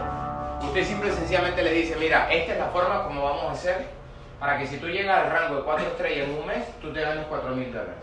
usted 0.61 0.85
simple 0.85 1.09
y 1.09 1.13
sencillamente 1.13 1.63
le 1.63 1.71
dice, 1.71 1.95
mira, 1.95 2.31
esta 2.31 2.53
es 2.53 2.59
la 2.59 2.67
forma 2.67 3.03
como 3.03 3.23
vamos 3.23 3.45
a 3.49 3.51
hacer 3.53 3.96
para 4.39 4.57
que 4.57 4.67
si 4.67 4.77
tú 4.77 4.87
llegas 4.87 5.25
al 5.25 5.31
rango 5.31 5.55
de 5.55 5.63
4 5.63 5.87
estrellas 5.87 6.27
en 6.29 6.35
un 6.35 6.45
mes, 6.45 6.63
tú 6.81 6.93
te 6.93 7.01
ganes 7.01 7.25
4 7.27 7.49
mil 7.55 7.71
dólares. 7.71 7.95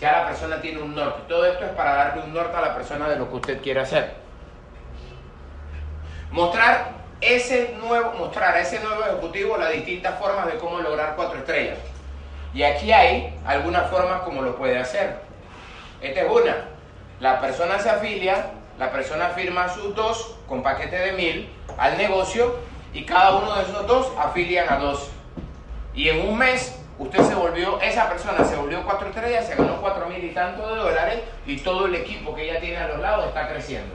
Ya 0.00 0.12
la 0.12 0.26
persona 0.26 0.60
tiene 0.60 0.80
un 0.80 0.94
norte. 0.94 1.22
Todo 1.28 1.44
esto 1.46 1.64
es 1.64 1.70
para 1.72 1.94
darle 1.94 2.22
un 2.22 2.32
norte 2.32 2.56
a 2.56 2.60
la 2.60 2.74
persona 2.74 3.08
de 3.08 3.16
lo 3.16 3.28
que 3.28 3.36
usted 3.36 3.62
quiere 3.62 3.80
hacer. 3.80 4.14
Mostrar 6.30 6.92
ese 7.20 7.76
nuevo, 7.80 8.12
mostrar 8.12 8.54
a 8.54 8.60
ese 8.60 8.80
nuevo 8.80 9.04
ejecutivo 9.04 9.56
las 9.56 9.72
distintas 9.72 10.18
formas 10.18 10.46
de 10.46 10.58
cómo 10.58 10.78
lograr 10.78 11.14
4 11.14 11.38
estrellas. 11.38 11.78
Y 12.54 12.62
aquí 12.62 12.92
hay 12.92 13.38
algunas 13.46 13.90
formas 13.90 14.22
como 14.22 14.42
lo 14.42 14.56
puede 14.56 14.78
hacer. 14.78 15.16
Esta 16.00 16.20
es 16.22 16.30
una. 16.30 16.56
La 17.20 17.40
persona 17.40 17.78
se 17.78 17.88
afilia, 17.90 18.46
la 18.78 18.90
persona 18.90 19.28
firma 19.28 19.68
sus 19.68 19.94
dos 19.94 20.36
con 20.48 20.62
paquete 20.62 20.96
de 20.96 21.12
mil 21.12 21.48
al 21.78 21.96
negocio 21.96 22.56
y 22.92 23.04
cada 23.04 23.36
uno 23.36 23.54
de 23.54 23.62
esos 23.62 23.86
dos 23.86 24.12
afilian 24.18 24.68
a 24.70 24.76
dos. 24.76 25.10
Y 25.94 26.08
en 26.08 26.28
un 26.28 26.38
mes 26.38 26.78
usted 26.98 27.22
se 27.22 27.34
volvió, 27.34 27.80
esa 27.80 28.08
persona 28.08 28.44
se 28.44 28.56
volvió 28.56 28.82
cuatro 28.84 29.08
estrellas, 29.08 29.46
se 29.46 29.54
ganó 29.54 29.80
cuatro 29.80 30.06
mil 30.06 30.22
y 30.22 30.30
tanto 30.30 30.74
de 30.74 30.80
dólares 30.80 31.20
y 31.46 31.56
todo 31.58 31.86
el 31.86 31.94
equipo 31.94 32.34
que 32.34 32.50
ella 32.50 32.60
tiene 32.60 32.76
a 32.76 32.88
los 32.88 33.00
lados 33.00 33.26
está 33.26 33.48
creciendo. 33.48 33.94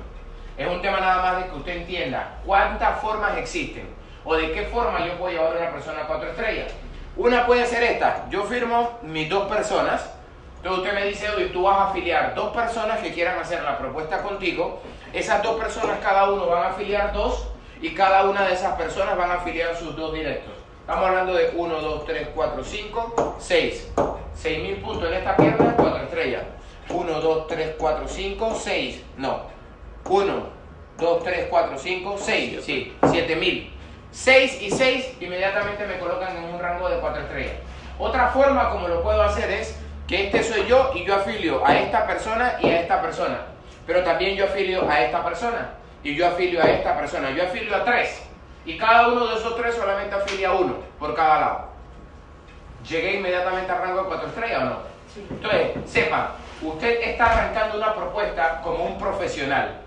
Es 0.57 0.67
un 0.67 0.81
tema 0.81 0.99
nada 0.99 1.21
más 1.21 1.43
de 1.43 1.49
que 1.49 1.55
usted 1.55 1.77
entienda 1.77 2.39
cuántas 2.45 2.99
formas 2.99 3.37
existen 3.37 3.87
o 4.25 4.35
de 4.35 4.51
qué 4.51 4.63
forma 4.63 5.05
yo 5.05 5.13
puedo 5.17 5.31
llevar 5.31 5.55
a 5.55 5.59
una 5.59 5.71
persona 5.71 6.01
a 6.01 6.07
cuatro 6.07 6.29
estrellas. 6.29 6.73
Una 7.15 7.45
puede 7.45 7.65
ser 7.65 7.83
esta, 7.83 8.27
yo 8.29 8.43
firmo 8.43 8.99
mis 9.01 9.29
dos 9.29 9.47
personas, 9.47 10.11
entonces 10.57 10.83
usted 10.83 10.93
me 10.93 11.05
dice, 11.07 11.29
oye, 11.29 11.47
tú 11.47 11.63
vas 11.63 11.79
a 11.79 11.89
afiliar 11.89 12.35
dos 12.35 12.53
personas 12.55 12.99
que 12.99 13.13
quieran 13.13 13.39
hacer 13.39 13.63
la 13.63 13.77
propuesta 13.77 14.21
contigo, 14.21 14.81
esas 15.13 15.41
dos 15.41 15.59
personas 15.59 15.97
cada 16.01 16.29
uno 16.29 16.47
van 16.47 16.63
a 16.63 16.67
afiliar 16.69 17.13
dos 17.13 17.47
y 17.81 17.93
cada 17.93 18.23
una 18.25 18.47
de 18.47 18.53
esas 18.53 18.75
personas 18.75 19.17
van 19.17 19.31
a 19.31 19.35
afiliar 19.35 19.75
sus 19.75 19.95
dos 19.95 20.13
directos. 20.13 20.53
Estamos 20.81 21.05
hablando 21.05 21.33
de 21.33 21.51
1, 21.55 21.81
2, 21.81 22.05
3, 22.05 22.27
4, 22.33 22.63
5, 22.63 23.35
6. 23.39 23.91
6 24.33 24.63
mil 24.63 24.77
puntos 24.77 25.07
en 25.09 25.13
esta 25.15 25.35
pierna, 25.35 25.73
4 25.75 26.03
estrellas. 26.03 26.43
1, 26.89 27.21
2, 27.21 27.47
3, 27.47 27.75
4, 27.77 28.07
5, 28.07 28.55
6. 28.55 29.03
No. 29.17 29.41
1, 30.05 30.43
2, 30.97 31.23
3, 31.23 31.47
4, 31.49 31.77
5, 31.77 32.15
6. 32.17 32.63
Sí, 32.63 32.97
7 33.11 33.35
mil. 33.35 33.73
6 34.11 34.61
y 34.61 34.71
6 34.71 35.17
inmediatamente 35.19 35.85
me 35.85 35.99
colocan 35.99 36.37
en 36.37 36.43
un 36.45 36.59
rango 36.59 36.89
de 36.89 36.99
4 36.99 37.21
estrellas. 37.23 37.55
Otra 37.99 38.29
forma 38.29 38.69
como 38.71 38.87
lo 38.87 39.03
puedo 39.03 39.21
hacer 39.21 39.51
es 39.51 39.77
que 40.07 40.27
este 40.27 40.43
soy 40.43 40.65
yo 40.67 40.91
y 40.95 41.03
yo 41.03 41.15
afilio 41.15 41.65
a 41.65 41.77
esta 41.77 42.07
persona 42.07 42.57
y 42.61 42.69
a 42.69 42.81
esta 42.81 43.01
persona. 43.01 43.41
Pero 43.85 44.03
también 44.03 44.35
yo 44.35 44.45
afilio 44.45 44.89
a 44.89 45.01
esta 45.01 45.23
persona 45.23 45.71
y 46.03 46.15
yo 46.15 46.27
afilio 46.27 46.61
a 46.61 46.69
esta 46.69 46.97
persona. 46.97 47.31
Yo 47.31 47.43
afilio 47.43 47.75
a 47.75 47.83
tres. 47.83 48.21
Y 48.65 48.77
cada 48.77 49.07
uno 49.07 49.27
de 49.27 49.35
esos 49.35 49.55
tres 49.55 49.75
solamente 49.75 50.15
afilia 50.15 50.49
a 50.49 50.53
uno 50.53 50.75
por 50.99 51.15
cada 51.15 51.39
lado. 51.39 51.67
¿Llegué 52.87 53.15
inmediatamente 53.15 53.71
al 53.71 53.79
rango 53.79 54.01
de 54.01 54.07
cuatro 54.07 54.27
estrellas 54.27 54.61
o 54.61 54.65
no? 54.65 54.77
Entonces, 55.29 55.71
sepa, 55.85 56.35
usted 56.61 57.01
está 57.01 57.31
arrancando 57.31 57.77
una 57.77 57.93
propuesta 57.93 58.61
como 58.61 58.83
un 58.83 58.97
profesional. 58.97 59.81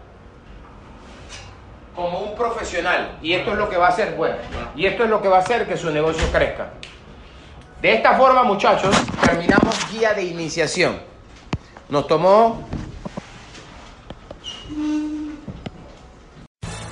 Como 1.94 2.20
un 2.20 2.34
profesional. 2.34 3.18
Y 3.22 3.34
esto 3.34 3.52
es 3.52 3.58
lo 3.58 3.68
que 3.68 3.76
va 3.76 3.86
a 3.86 3.90
hacer, 3.90 4.14
bueno, 4.16 4.36
y 4.74 4.86
esto 4.86 5.04
es 5.04 5.10
lo 5.10 5.20
que 5.20 5.28
va 5.28 5.36
a 5.36 5.40
hacer 5.40 5.66
que 5.66 5.76
su 5.76 5.90
negocio 5.90 6.26
crezca. 6.32 6.70
De 7.80 7.94
esta 7.94 8.14
forma, 8.14 8.42
muchachos, 8.42 8.94
terminamos 9.22 9.90
guía 9.90 10.12
de 10.12 10.24
iniciación. 10.24 11.00
Nos 11.88 12.06
tomó 12.06 12.68